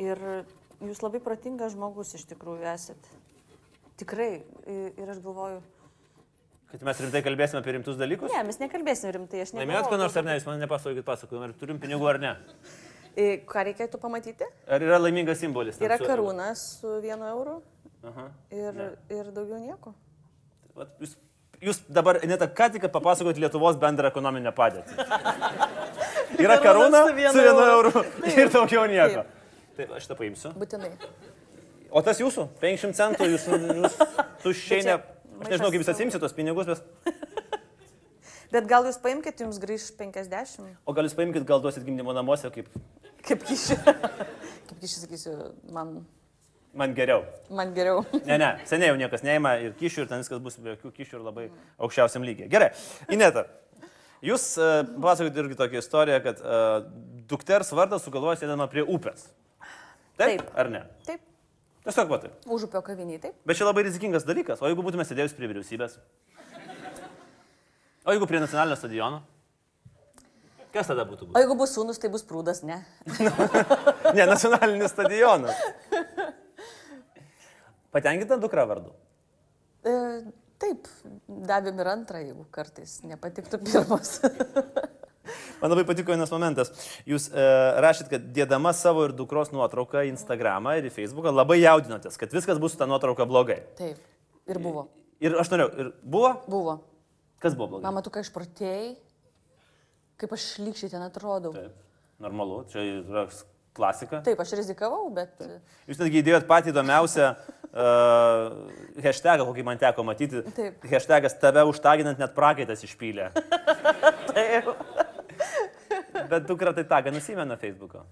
ir 0.00 0.22
jūs 0.88 1.02
labai 1.04 1.20
protingas 1.24 1.74
žmogus 1.76 2.14
iš 2.16 2.24
tikrųjų 2.30 2.64
esat. 2.72 3.12
Tikrai. 4.00 4.42
Ir 4.98 5.10
aš 5.12 5.18
galvoju, 5.24 5.60
kad 6.72 6.84
mes 6.88 7.00
rimtai 7.04 7.20
kalbėsime 7.26 7.60
apie 7.60 7.74
rimtus 7.76 7.98
dalykus. 8.00 8.32
ne, 8.32 8.42
mes 8.48 8.58
nekalbėsim 8.62 9.12
rimtai. 9.18 9.42
Aš 9.44 9.52
Laimėjot 9.58 9.90
ką 9.92 9.98
nors 10.00 10.16
ar 10.16 10.24
ne, 10.24 10.38
jūs 10.38 10.46
man 10.48 10.62
nepasakokit, 10.62 11.04
pasakojim, 11.04 11.42
ar 11.48 11.52
turim 11.60 11.80
pinigų 11.82 12.08
ar 12.08 12.20
ne. 12.22 12.32
Ką 13.48 13.66
reikėtų 13.68 14.00
pamatyti? 14.00 14.46
Ar 14.72 14.80
yra 14.80 14.96
laimingas 15.02 15.42
simbolis? 15.42 15.76
Yra 15.84 15.98
su- 16.00 16.06
karūnas 16.08 16.62
su 16.80 16.94
vienu 17.04 17.28
euru 17.28 17.58
Aha. 18.08 18.30
ir, 18.50 18.80
ir 19.12 19.28
daugiau 19.36 19.60
nieko. 19.60 19.92
Vat 20.74 20.96
Jūs, 21.02 21.12
jūs 21.60 21.82
dabar, 21.92 22.22
net 22.24 22.40
ką 22.56 22.70
tik 22.72 22.88
papasakot 22.88 23.36
Lietuvos 23.36 23.76
bendrą 23.76 24.08
ekonominę 24.08 24.54
padėtį. 24.56 24.96
Yra 26.42 26.56
karūna 26.64 27.04
su 27.04 27.14
vienu 27.20 27.68
euru 27.68 27.92
ir 28.32 28.48
daugiau 28.48 28.88
nieko. 28.88 29.26
Taip, 29.76 29.92
aš 29.96 30.08
tą 30.08 30.16
paimsiu. 30.16 30.56
Būtinai. 30.56 30.94
O 31.92 32.00
tas 32.04 32.20
jūsų? 32.22 32.48
500 32.62 32.96
centų, 32.96 33.28
jūs, 33.34 33.48
jūs 33.52 33.98
tuščiai 34.44 34.86
ne... 34.88 34.96
Bet 35.42 35.48
čia 35.48 35.56
Aš 35.56 35.56
nežinau, 35.56 35.70
kaip 35.74 35.82
jūs 35.82 35.90
atsimsite 35.90 36.22
tos 36.22 36.34
pinigus, 36.36 36.68
bet... 36.70 37.20
Bet 38.52 38.66
gal 38.68 38.84
jūs 38.84 38.98
paimkite, 39.02 39.46
jums 39.46 39.58
grįž 39.60 39.88
50. 39.98 40.74
O 40.84 40.94
gal 40.96 41.08
jūs 41.08 41.16
paimkite, 41.18 41.44
gal 41.48 41.62
duosit 41.64 41.86
gimdymo 41.86 42.12
namuose, 42.14 42.50
kaip 42.52 42.68
Kaip 43.22 43.44
kiši. 43.46 43.76
Kaip 43.86 44.78
kiši, 44.80 45.02
sakysiu, 45.04 45.32
man, 45.70 45.94
man 46.74 46.94
geriau. 46.96 47.22
man 47.54 47.70
geriau. 47.76 48.02
Ne, 48.26 48.38
ne, 48.40 48.50
seniai 48.66 48.90
jau 48.90 48.98
niekas 48.98 49.22
neima 49.26 49.54
ir 49.62 49.76
kišių 49.78 50.04
ir 50.04 50.10
ten 50.10 50.24
viskas 50.24 50.42
bus 50.42 50.58
be 50.58 50.74
jokių 50.74 50.90
kišių 50.96 51.18
ir 51.18 51.26
labai 51.28 51.44
aukščiausiam 51.78 52.26
lygiai. 52.26 52.50
Gerai, 52.50 52.72
Ineta, 53.14 53.44
jūs 54.26 54.48
uh, 54.58 54.80
pasakojate 55.04 55.44
irgi 55.44 55.60
tokią 55.60 55.84
istoriją, 55.84 56.18
kad 56.24 56.42
uh, 56.42 56.88
dukters 57.30 57.70
vardas 57.78 58.02
sugalvoja 58.06 58.40
sėdama 58.42 58.66
prie 58.72 58.82
upės. 58.82 59.28
Taip? 60.18 60.42
Taip. 60.42 60.48
Ar 60.58 60.72
ne? 60.72 60.82
Taip, 61.06 61.22
Tiesiog 61.82 62.10
va 62.12 62.18
taip. 62.22 62.34
užupio 62.46 62.82
kaviniai, 62.86 63.18
taip. 63.22 63.34
Bet 63.46 63.58
čia 63.58 63.66
labai 63.66 63.82
rizikingas 63.88 64.22
dalykas. 64.28 64.60
O 64.62 64.68
jeigu 64.70 64.84
būtume 64.86 65.02
sėdėjus 65.06 65.34
prie 65.34 65.48
vyriausybės? 65.50 65.96
O 68.06 68.14
jeigu 68.14 68.26
prie 68.30 68.38
nacionalinio 68.42 68.76
stadiono? 68.78 69.22
Kas 70.72 70.88
tada 70.88 71.04
būtų? 71.04 71.26
O 71.26 71.32
Būt? 71.32 71.40
jeigu 71.42 71.56
bus 71.58 71.74
sūnus, 71.76 71.98
tai 72.00 72.08
bus 72.12 72.22
prūdas, 72.24 72.62
ne? 72.64 72.78
Ne, 74.16 74.24
nacionalinis 74.28 74.92
stadionas. 74.94 75.58
Patenkinta 77.92 78.38
dukra 78.40 78.64
vardu. 78.68 78.92
E, 79.84 79.92
taip, 80.62 80.88
davėm 81.28 81.80
ir 81.82 81.90
antrą, 81.92 82.22
jeigu 82.24 82.46
kartais 82.54 82.98
nepatiktų 83.04 83.60
pirmas. 83.66 84.16
Man 85.62 85.70
labai 85.70 85.84
patiko 85.86 86.10
vienas 86.10 86.32
momentas. 86.34 86.72
Jūs 87.06 87.28
e, 87.30 87.44
rašyt, 87.84 88.08
kad 88.10 88.24
dėdama 88.34 88.72
savo 88.74 89.04
ir 89.06 89.14
dukros 89.14 89.52
nuotrauką 89.54 90.02
į 90.08 90.10
Instagramą 90.16 90.74
ir 90.80 90.88
į 90.88 90.94
Facebooką 90.96 91.30
labai 91.30 91.60
jaudinotės, 91.60 92.18
kad 92.18 92.34
viskas 92.34 92.58
bus 92.62 92.74
su 92.74 92.80
ta 92.80 92.88
nuotrauka 92.90 93.28
blogai. 93.30 93.60
taip, 93.78 94.02
ir 94.50 94.58
buvo. 94.62 94.88
Ir 95.22 95.38
aš 95.38 95.52
norėjau, 95.52 95.70
ir 95.78 95.92
buvo? 96.02 96.32
Buvo. 96.50 96.76
Kas 97.42 97.54
buvo 97.54 97.76
blogai? 97.76 97.86
Mama, 97.86 98.02
tu 98.02 98.10
ką 98.10 98.24
išprotėjai? 98.26 98.90
Kaip 100.18 100.34
aš 100.34 100.48
šlikščiai 100.56 100.96
ten 100.96 101.06
atrodau. 101.06 101.54
Taip, 101.54 101.78
normalu, 102.22 102.64
čia 102.70 102.82
yra 102.98 103.28
klasika. 103.74 104.20
Taip, 104.26 104.40
aš 104.42 104.52
rizikavau, 104.58 105.06
bet... 105.14 105.38
Jūs 105.88 106.00
netgi 106.02 106.20
įdėjot 106.20 106.46
patį 106.48 106.72
įdomiausią 106.74 107.28
uh, 107.32 108.52
hashtagą, 109.04 109.46
kokį 109.48 109.64
man 109.66 109.80
teko 109.80 110.04
matyti. 110.06 110.42
Taip. 110.56 110.84
Hashtagas 110.90 111.38
tave 111.40 111.64
užtaginant 111.70 112.20
net 112.20 112.34
prakaitas 112.36 112.84
išpylė. 112.86 113.30
Taip. 114.32 114.68
Bet 116.30 116.46
dukra 116.48 116.72
tai 116.76 116.84
tagą 116.88 117.12
nusimena 117.14 117.56
Facebook'o. 117.60 118.04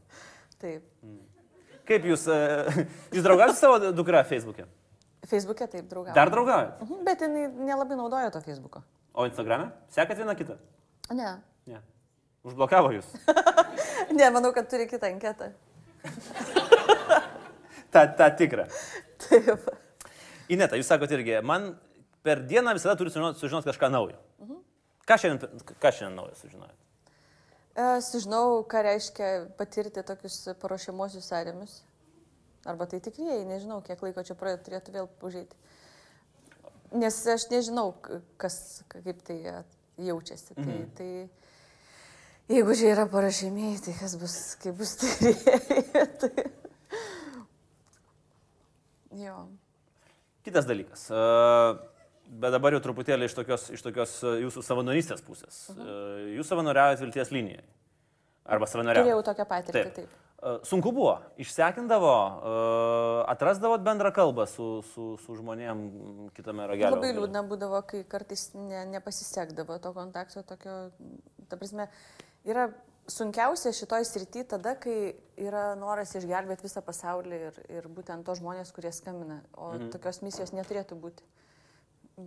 Taip. 0.60 0.82
Kaip 1.88 2.06
jūs, 2.06 2.26
uh, 2.30 2.82
jūs 3.14 3.24
draugaujate 3.24 3.56
su 3.56 3.60
savo 3.64 3.92
dukra 3.96 4.22
Facebook'e? 4.28 4.66
Facebook'e 5.30 5.68
taip 5.70 5.88
draugau. 5.90 6.14
Dar 6.16 6.30
draugaujate? 6.32 6.84
Mhm, 6.86 7.04
Bet 7.06 7.24
jinai 7.24 7.46
nelabai 7.70 7.96
naudoja 7.98 8.30
to 8.34 8.42
Facebook'o. 8.44 8.82
O 9.14 9.26
Instagram'e? 9.28 9.70
Sekat 9.90 10.18
vieną 10.18 10.36
kitą? 10.38 10.56
Ne. 11.14 11.36
Ne. 11.66 11.80
Užblokavo 12.46 12.92
jūs. 12.96 13.10
Ne, 14.10 14.26
manau, 14.34 14.50
kad 14.50 14.66
turi 14.66 14.88
kitą 14.90 15.06
anketą. 15.06 15.52
Ta, 17.94 18.06
ta 18.06 18.26
tikra. 18.34 18.64
Taip. 19.22 19.68
Ineta, 20.50 20.78
jūs 20.78 20.86
sakote 20.90 21.14
irgi, 21.14 21.36
man 21.46 21.72
per 22.26 22.42
dieną 22.46 22.74
visada 22.76 22.96
turiu 22.98 23.10
sužinoti, 23.10 23.66
kažką 23.66 23.90
naujo. 23.90 24.18
Ką 25.06 25.16
šiandien, 25.18 25.62
ką 25.82 25.90
šiandien 25.94 26.18
naujo 26.18 26.36
sužinojate? 26.38 26.78
E, 27.76 28.00
Sužinau, 28.02 28.62
ką 28.66 28.82
reiškia 28.82 29.28
patirti 29.58 30.02
tokius 30.06 30.40
paruošimuosius 30.62 31.28
sąrėmius. 31.30 31.76
Arba 32.68 32.86
tai 32.90 32.98
tikrieji, 33.00 33.46
nežinau, 33.48 33.78
kiek 33.86 34.00
laiko 34.04 34.24
čia 34.26 34.34
praėjo, 34.36 34.58
turėtų 34.66 34.92
vėl 34.98 35.06
užėti. 35.24 35.56
Nes 37.00 37.20
aš 37.30 37.46
nežinau, 37.52 37.92
kas, 38.42 38.82
kaip 38.90 39.22
tai 39.24 39.38
e, 39.46 39.54
jaučiasi. 40.10 40.54
Tai, 40.58 40.64
Mhm. 40.66 40.90
tai 40.98 41.10
jeigu 42.50 42.74
čia 42.74 42.90
yra 42.96 43.06
parašymėjai, 43.06 43.78
tai 43.86 43.94
kas 44.00 44.16
bus, 44.20 44.36
kaip 44.62 44.74
bus 44.80 44.96
tikrieji. 45.00 45.60
tai... 46.20 46.32
Jo. 49.20 49.48
Kitas 50.46 50.66
dalykas. 50.68 51.08
e, 51.10 51.14
Bet 52.30 52.54
dabar 52.54 52.76
jau 52.76 52.80
truputėlį 52.84 53.26
iš 53.26 53.34
tokios, 53.34 53.66
iš 53.74 53.82
tokios 53.82 54.14
e, 54.22 54.36
jūsų 54.44 54.62
savanorystės 54.62 55.22
pusės. 55.26 55.64
E, 55.74 55.94
Jūs 56.36 56.50
savanoriaujate 56.50 57.02
vilties 57.02 57.32
linijai. 57.34 57.64
Arba 58.46 58.68
savanoriaujate. 58.70 59.08
Turėjau 59.08 59.24
tokią 59.26 59.46
patirtį, 59.50 59.82
taip. 59.96 60.12
E, 60.38 60.52
Sunku 60.68 60.92
buvo, 60.94 61.16
išsekindavo, 61.42 62.12
atrasdavot 63.32 63.82
bendrą 63.86 64.12
kalbą 64.14 64.46
su, 64.50 64.68
su, 64.92 65.08
su 65.24 65.40
žmonėm 65.40 65.82
kitame 66.36 66.68
ragelio. 66.70 66.94
Labai 66.94 67.10
liūdna 67.18 67.42
būdavo, 67.50 67.82
kai 67.90 68.04
kartais 68.08 68.46
ne, 68.54 68.84
nepasisekdavo 68.94 69.80
to 69.82 69.92
kontakto 69.96 70.44
tokio, 70.46 70.78
ta 71.50 71.58
prasme, 71.58 71.90
yra 72.46 72.70
sunkiausia 73.10 73.74
šitoj 73.74 74.06
srity 74.06 74.46
tada, 74.54 74.76
kai 74.78 75.16
yra 75.34 75.74
noras 75.78 76.14
išgelbėti 76.14 76.68
visą 76.68 76.86
pasaulį 76.86 77.44
ir, 77.50 77.60
ir 77.80 77.90
būtent 77.90 78.22
to 78.26 78.38
žmonės, 78.38 78.70
kurie 78.76 78.94
skambina, 78.94 79.42
o 79.58 79.74
mhm. 79.74 79.90
tokios 79.98 80.22
misijos 80.22 80.54
neturėtų 80.54 81.02
būti. 81.02 81.26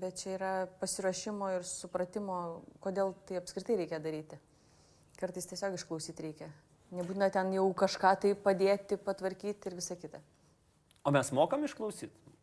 Bet 0.01 0.17
čia 0.21 0.35
yra 0.37 0.51
pasiruošimo 0.81 1.51
ir 1.57 1.65
supratimo, 1.67 2.37
kodėl 2.81 3.13
tai 3.27 3.37
apskritai 3.41 3.77
reikia 3.83 3.99
daryti. 4.01 4.39
Kartais 5.19 5.45
tiesiog 5.49 5.75
išklausyti 5.77 6.25
reikia. 6.25 6.47
Nebūtina 6.93 7.29
ten 7.33 7.51
jau 7.53 7.65
kažką 7.77 8.13
tai 8.23 8.33
padėti, 8.37 8.97
patvarkyti 9.01 9.69
ir 9.69 9.77
visa 9.77 9.97
kita. 9.99 10.21
O 11.05 11.11
mes 11.13 11.29
mokam 11.35 11.65
išklausyti? 11.67 12.33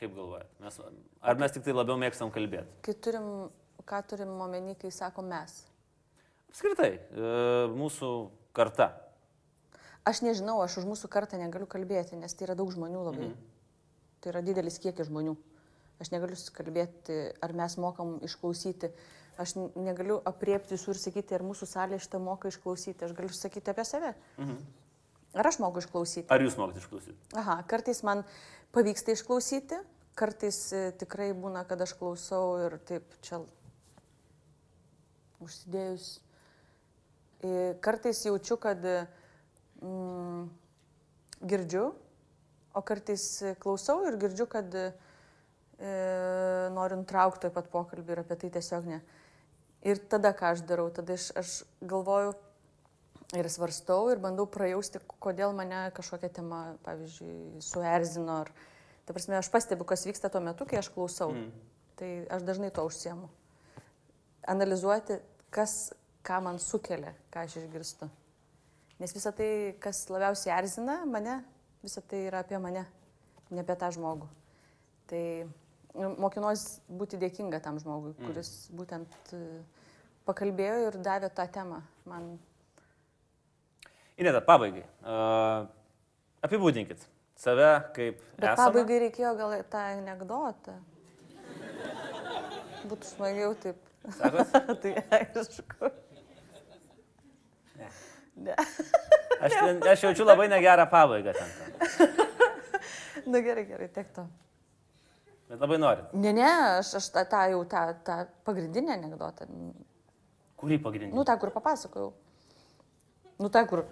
Kaip 0.00 0.14
galvojate? 0.16 0.50
Mes, 0.64 0.78
ar 1.20 1.40
mes 1.40 1.52
tik 1.52 1.64
tai 1.66 1.74
labiau 1.76 1.98
mėgstam 2.00 2.32
kalbėti? 2.32 2.80
Kai 2.86 2.94
turim, 3.04 3.26
ką 3.88 4.00
turim 4.08 4.32
omeny, 4.40 4.74
kai 4.80 4.92
sako 4.94 5.24
mes? 5.28 5.58
Apskritai, 6.50 6.94
e, 6.96 7.32
mūsų 7.76 8.10
karta. 8.56 8.90
Aš 10.08 10.22
nežinau, 10.24 10.56
aš 10.64 10.80
už 10.80 10.88
mūsų 10.88 11.10
kartą 11.12 11.38
negaliu 11.40 11.68
kalbėti, 11.68 12.16
nes 12.18 12.32
tai 12.34 12.48
yra 12.48 12.56
daug 12.58 12.72
žmonių 12.72 13.04
labai. 13.10 13.28
Mm. 13.28 13.50
Tai 14.20 14.32
yra 14.32 14.42
didelis 14.44 14.80
kiekis 14.80 15.08
žmonių. 15.12 15.36
Aš 16.00 16.12
negaliu 16.14 16.36
kalbėti, 16.56 17.16
ar 17.44 17.52
mes 17.56 17.76
mokam 17.80 18.16
išklausyti. 18.24 18.88
Aš 19.40 19.54
negaliu 19.76 20.18
apriepti 20.28 20.74
visų 20.74 20.94
ir 20.94 21.00
sakyti, 21.00 21.36
ar 21.36 21.44
mūsų 21.44 21.68
salė 21.68 22.00
šitą 22.00 22.20
moka 22.20 22.48
išklausyti. 22.52 23.04
Aš 23.06 23.16
galiu 23.16 23.32
sakyti 23.36 23.72
apie 23.72 23.84
save. 23.88 24.14
Mhm. 24.38 24.60
Ar 25.34 25.46
aš 25.46 25.60
moku 25.62 25.78
išklausyti? 25.78 26.26
Ar 26.32 26.42
jūs 26.42 26.56
mokate 26.58 26.80
išklausyti? 26.82 27.16
Aha, 27.38 27.60
kartais 27.70 28.02
man 28.06 28.24
pavyksta 28.74 29.14
išklausyti, 29.14 29.78
kartais 30.18 30.58
e, 30.74 30.80
tikrai 30.98 31.30
būna, 31.38 31.62
kad 31.68 31.80
aš 31.84 31.94
klausau 32.00 32.56
ir 32.64 32.74
taip 32.88 33.14
čia 33.22 33.38
užsidėjus. 35.38 36.08
E, 37.46 37.52
kartais 37.84 38.24
jaučiu, 38.26 38.58
kad 38.60 38.82
mm, 38.82 40.48
girdžiu, 41.52 41.86
o 42.74 42.82
kartais 42.86 43.28
klausau 43.62 44.00
ir 44.10 44.18
girdžiu, 44.18 44.48
kad 44.50 44.74
e, 44.74 44.90
noriu 45.80 47.00
nutraukti 47.00 47.46
taip 47.46 47.56
pat 47.56 47.70
pokalbį 47.72 48.14
ir 48.14 48.22
apie 48.24 48.36
tai 48.42 48.50
tiesiog 48.58 48.88
ne. 48.90 49.00
Ir 49.86 50.00
tada 50.12 50.34
ką 50.36 50.52
aš 50.54 50.64
darau, 50.68 50.90
tada 50.92 51.16
aš, 51.16 51.30
aš 51.40 51.52
galvoju 51.80 52.34
ir 53.38 53.48
svarstau 53.48 54.10
ir 54.12 54.20
bandau 54.20 54.46
prajausti, 54.50 55.00
kodėl 55.22 55.54
mane 55.56 55.86
kažkokia 55.96 56.30
tema, 56.40 56.60
pavyzdžiui, 56.84 57.62
suerzino. 57.64 58.40
Ar, 58.44 58.50
ta 59.06 59.14
prasme, 59.16 59.38
aš 59.38 59.50
stebiu, 59.64 59.86
kas 59.88 60.04
vyksta 60.08 60.30
tuo 60.32 60.42
metu, 60.44 60.66
kai 60.68 60.80
aš 60.80 60.90
klausau. 60.92 61.32
Mm. 61.32 61.50
Tai 62.00 62.10
aš 62.36 62.44
dažnai 62.48 62.72
to 62.74 62.84
užsiemu. 62.88 63.30
Analizuoti, 64.48 65.20
kas, 65.52 65.92
ką 66.26 66.40
man 66.44 66.58
sukelia, 66.60 67.14
ką 67.32 67.44
aš 67.46 67.60
išgirstu. 67.62 68.08
Nes 69.00 69.14
visa 69.16 69.32
tai, 69.32 69.76
kas 69.80 70.02
labiausiai 70.12 70.52
erzina 70.58 71.00
mane, 71.08 71.38
visa 71.84 72.02
tai 72.04 72.26
yra 72.28 72.42
apie 72.44 72.58
mane, 72.60 72.84
ne 73.48 73.64
apie 73.64 73.76
tą 73.80 73.88
žmogų. 73.96 74.28
Tai 75.08 75.24
mokinuosi 75.94 76.80
būti 77.00 77.18
dėkinga 77.20 77.60
tam 77.64 77.78
žmogui, 77.82 78.14
mm. 78.14 78.26
kuris 78.28 78.50
būtent 78.76 79.32
e, 79.34 79.42
pakalbėjo 80.28 80.88
ir 80.88 80.98
davė 81.02 81.30
tą 81.34 81.46
temą 81.50 81.80
man. 82.08 82.32
Ineta, 84.20 84.42
pabaigai. 84.44 84.84
Uh, 85.00 85.64
apibūdinkit 86.44 87.06
save 87.40 87.70
kaip... 87.96 88.20
Bet 88.36 88.52
esama. 88.52 88.66
pabaigai 88.68 88.98
reikėjo 89.06 89.32
gal 89.38 89.54
tą 89.72 89.84
anegdotą. 89.96 90.76
Būtų 92.90 93.08
smagiau 93.14 93.54
taip. 93.60 93.80
Tai 94.82 94.92
aišku. 95.16 95.90
Ne. 97.80 97.88
ne. 98.46 98.56
Aš, 99.40 99.56
aš 99.92 100.04
jaučiu 100.04 100.28
labai 100.28 100.48
negerą 100.52 100.86
pabaigą 100.92 101.34
ten. 101.36 101.48
Na 103.32 103.40
gerai, 103.44 103.64
gerai, 103.68 103.88
tiek 103.92 104.08
to. 104.16 104.26
Bet 105.50 105.58
labai 105.58 105.80
nori. 105.82 106.04
Ne, 106.22 106.30
ne, 106.36 106.46
aš, 106.78 106.92
aš 107.00 107.08
tą, 107.10 107.24
tą 107.26 107.40
jau 107.50 107.64
tą, 107.66 107.80
tą 108.06 108.20
pagrindinę 108.46 108.92
anegdotą. 108.94 109.48
Kurį 110.60 110.76
pagrindinį? 110.84 111.16
Nu, 111.16 111.24
tą, 111.26 111.34
kur 111.42 111.50
papasakojau. 111.50 112.12
Nu, 113.42 113.48
tą, 113.50 113.64
kur. 113.66 113.82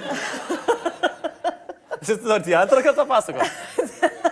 Šis 2.04 2.20
nori 2.24 2.54
antrą 2.56 2.82
kartą 2.84 3.06
pasakoti? 3.08 3.48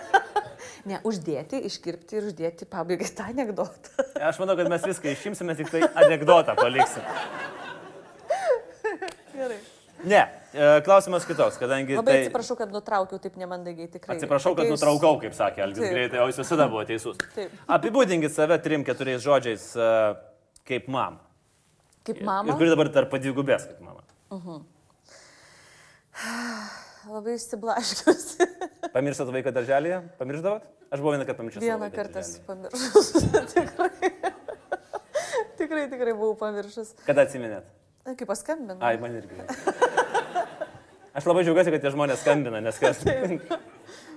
ne, 0.89 0.99
uždėti, 1.09 1.63
iškirpti 1.69 2.19
ir 2.19 2.27
uždėti 2.29 2.67
pabaigai 2.69 3.09
tą 3.17 3.25
anegdotą. 3.33 4.05
Aš 4.29 4.37
manau, 4.41 4.57
kad 4.59 4.69
mes 4.69 4.85
viską 4.85 5.15
išimsime, 5.15 5.57
tik 5.57 5.73
tai 5.73 5.81
anegdotą 6.03 6.53
paliksim. 6.61 7.09
Gerai. 9.33 9.57
Ne, 10.05 10.21
klausimas 10.85 11.25
kitoks, 11.29 11.59
kadangi... 11.61 11.95
Labai 11.99 12.13
tai... 12.13 12.23
atsiprašau, 12.25 12.57
kad 12.59 12.73
nutraukiau 12.73 13.21
taip 13.21 13.37
nemandagiai, 13.39 13.89
tikrai. 13.93 14.17
Atsiprašau, 14.17 14.55
kad 14.57 14.65
Atėjus... 14.65 14.79
nutraukau, 14.79 15.19
kaip 15.21 15.37
sakė 15.37 15.63
Algis 15.67 15.83
taip. 15.83 15.93
greitai, 15.93 16.21
o 16.23 16.27
jūs 16.31 16.41
visada 16.41 16.67
buvote 16.71 16.93
teisus. 16.93 17.19
Taip. 17.37 17.53
Apibūdinkit 17.77 18.33
save 18.33 18.57
trim, 18.65 18.85
keturiais 18.87 19.21
žodžiais 19.25 19.69
e, 19.77 19.91
kaip 20.69 20.89
mama. 20.91 21.21
Kaip 22.07 22.21
mama? 22.25 22.49
Ir 22.49 22.57
kuri 22.57 22.73
dabar 22.73 22.89
tarp 22.93 23.11
padvigubės 23.13 23.69
kaip 23.69 23.79
mama. 23.85 24.03
Uh 24.33 24.43
-huh. 24.45 24.59
Labai 27.13 27.35
įsiblaškiusi. 27.37 28.47
Pamirštat 28.95 29.31
vaiką 29.33 29.53
darželėje? 29.55 30.01
Pamiršdavot? 30.19 30.65
Aš 30.89 30.99
buvau 31.03 31.13
vieną 31.13 31.25
kartą 31.25 31.37
pamiršęs. 31.43 31.63
Vieną 31.63 31.91
kartą 31.93 32.19
esu 32.19 32.41
pamiršęs. 32.47 33.07
tikrai. 33.53 34.11
tikrai, 35.57 35.89
tikrai 35.89 36.13
buvau 36.13 36.35
pamiršęs. 36.39 36.95
Kada 37.05 37.27
atsiminėt? 37.27 37.69
Kaip 38.09 38.27
paskambinau. 38.27 38.81
Ai, 38.81 38.97
man 38.97 39.19
irgi. 39.19 39.37
Aš 41.19 41.27
labai 41.27 41.43
džiaugiuosi, 41.43 41.73
kad 41.73 41.83
tie 41.83 41.91
žmonės 41.91 42.21
skambina, 42.23 42.61
nes 42.63 42.77
kas. 42.79 43.01
Taip. 43.03 43.49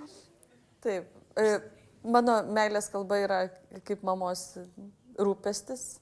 Taip. 0.84 1.08
E, 1.38 1.46
mano 2.06 2.36
meilės 2.54 2.86
kalba 2.92 3.18
yra 3.24 3.40
kaip 3.88 4.04
mamos 4.06 4.44
rūpestis. 5.18 5.96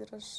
Ir 0.00 0.12
aš 0.16 0.30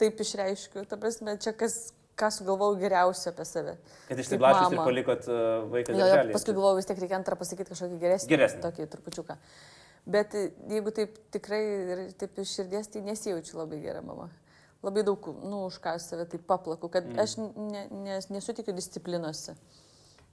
taip 0.00 0.20
išreiškiu. 0.24 0.86
Ta 0.88 0.96
prasme, 1.00 1.36
čia 1.40 1.52
kas, 1.56 1.90
ką 2.16 2.30
sugalvojau 2.32 2.78
geriausio 2.80 3.32
apie 3.32 3.46
save. 3.48 3.76
Kad 4.08 4.24
išsiblaškėt 4.24 4.76
ir 4.76 4.82
palikot 4.82 5.28
uh, 5.28 5.42
vaiką. 5.72 5.96
Jo, 6.00 6.08
paskui 6.32 6.56
galvojau, 6.56 6.80
vis 6.80 6.88
tiek 6.88 7.04
reikia 7.04 7.18
antrą 7.20 7.36
pasakyti 7.40 7.72
kažkokį 7.74 8.00
geresnį. 8.00 8.32
Geresnį. 8.32 8.62
Tokį 8.64 8.88
trupučiuką. 8.96 9.38
Bet 10.16 10.36
jeigu 10.70 10.92
taip 10.96 11.20
tikrai 11.34 11.62
ir 11.66 12.02
taip 12.20 12.40
iš 12.40 12.56
širdies, 12.60 12.88
tai 12.92 13.04
nesijaučiu 13.04 13.60
labai 13.60 13.80
gerą 13.84 14.04
mamą 14.06 14.30
labai 14.86 15.04
daug, 15.06 15.28
nu, 15.42 15.66
už 15.68 15.80
ką 15.82 15.96
save 16.02 16.26
taip 16.30 16.46
paplaku, 16.48 16.90
kad 16.92 17.06
mm. 17.08 17.20
aš 17.22 17.36
ne, 17.42 17.86
ne, 17.90 18.18
nesutikiu 18.36 18.74
disciplinose. 18.76 19.56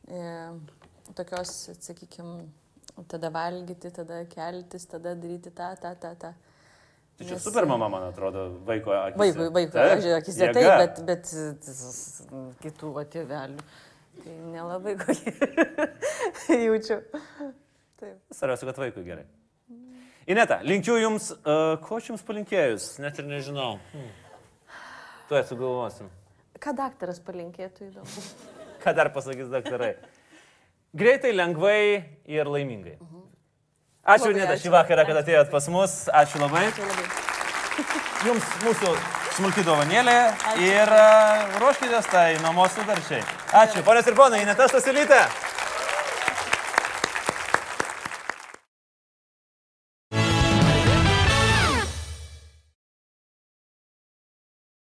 E, 0.07 0.23
tokios, 1.17 1.53
sakykime, 1.83 2.47
tada 3.11 3.31
valgyti, 3.33 3.91
tada 3.91 4.23
keltis, 4.31 4.87
tada 4.89 5.15
daryti 5.19 5.51
tą, 5.51 5.73
tą, 5.81 5.95
tą, 5.99 6.15
tą. 6.21 6.33
Tai 7.13 7.27
čia 7.27 7.35
Nes, 7.37 7.43
super 7.45 7.65
mama, 7.69 7.89
man 7.93 8.07
atrodo, 8.07 8.47
vaiko 8.65 8.93
akise. 8.97 9.19
Vaikui, 9.21 9.49
vaiko 9.53 9.83
akise 10.17 10.47
taip, 10.55 10.69
bet, 10.81 11.01
bet 11.05 11.33
kitų 12.63 12.93
atėvelių. 13.03 13.67
Tai 14.23 14.33
nelabai 14.53 14.95
kokį 15.01 16.57
jaučiu. 16.63 16.99
Taip. 18.01 18.17
Svarbiausia, 18.33 18.69
kad 18.69 18.81
vaikui 18.81 19.05
gerai. 19.05 19.27
Ineta, 20.29 20.61
linkiu 20.63 20.95
Jums, 21.01 21.29
uh, 21.35 21.75
ko 21.83 21.99
aš 21.99 22.13
Jums 22.13 22.25
palinkėjus, 22.25 22.87
net 23.03 23.17
ir 23.19 23.27
nežinau. 23.27 23.75
Hmm. 23.91 24.11
Tu 25.29 25.35
esi 25.39 25.55
galvosim. 25.55 26.09
Ką 26.63 26.73
daktaras 26.77 27.19
palinkėtų 27.23 27.89
įdomu? 27.89 28.25
Ką 28.83 28.93
dar 28.95 29.09
pasakys 29.15 29.49
daktarai? 29.51 29.95
Greitai, 30.93 31.31
lengvai 31.33 32.03
ir 32.29 32.45
laimingai. 32.45 32.97
-huh. 32.99 33.23
Ačiū, 34.03 34.29
labai 34.29 34.41
Nita, 34.41 34.55
šį 34.59 34.71
vakarą, 34.71 35.05
kad 35.07 35.17
atėjot 35.23 35.51
pas 35.51 35.67
mus. 35.67 35.91
Ačiū 36.11 36.39
labai. 36.43 36.65
Ačiū 36.67 36.83
labai. 36.83 37.05
Jums 38.27 38.49
mūsų 38.63 38.91
smulki 39.37 39.63
dovanėlė 39.65 40.17
ir 40.61 40.91
uh, 40.93 41.55
ruoškitės 41.63 42.11
tai 42.11 42.37
nuomos 42.43 42.75
sudarčiai. 42.75 43.23
Ačiū, 43.63 43.83
ponės 43.87 44.07
ir 44.07 44.15
ponai, 44.15 44.43
Neta 44.45 44.67
Stasilytė. 44.67 45.21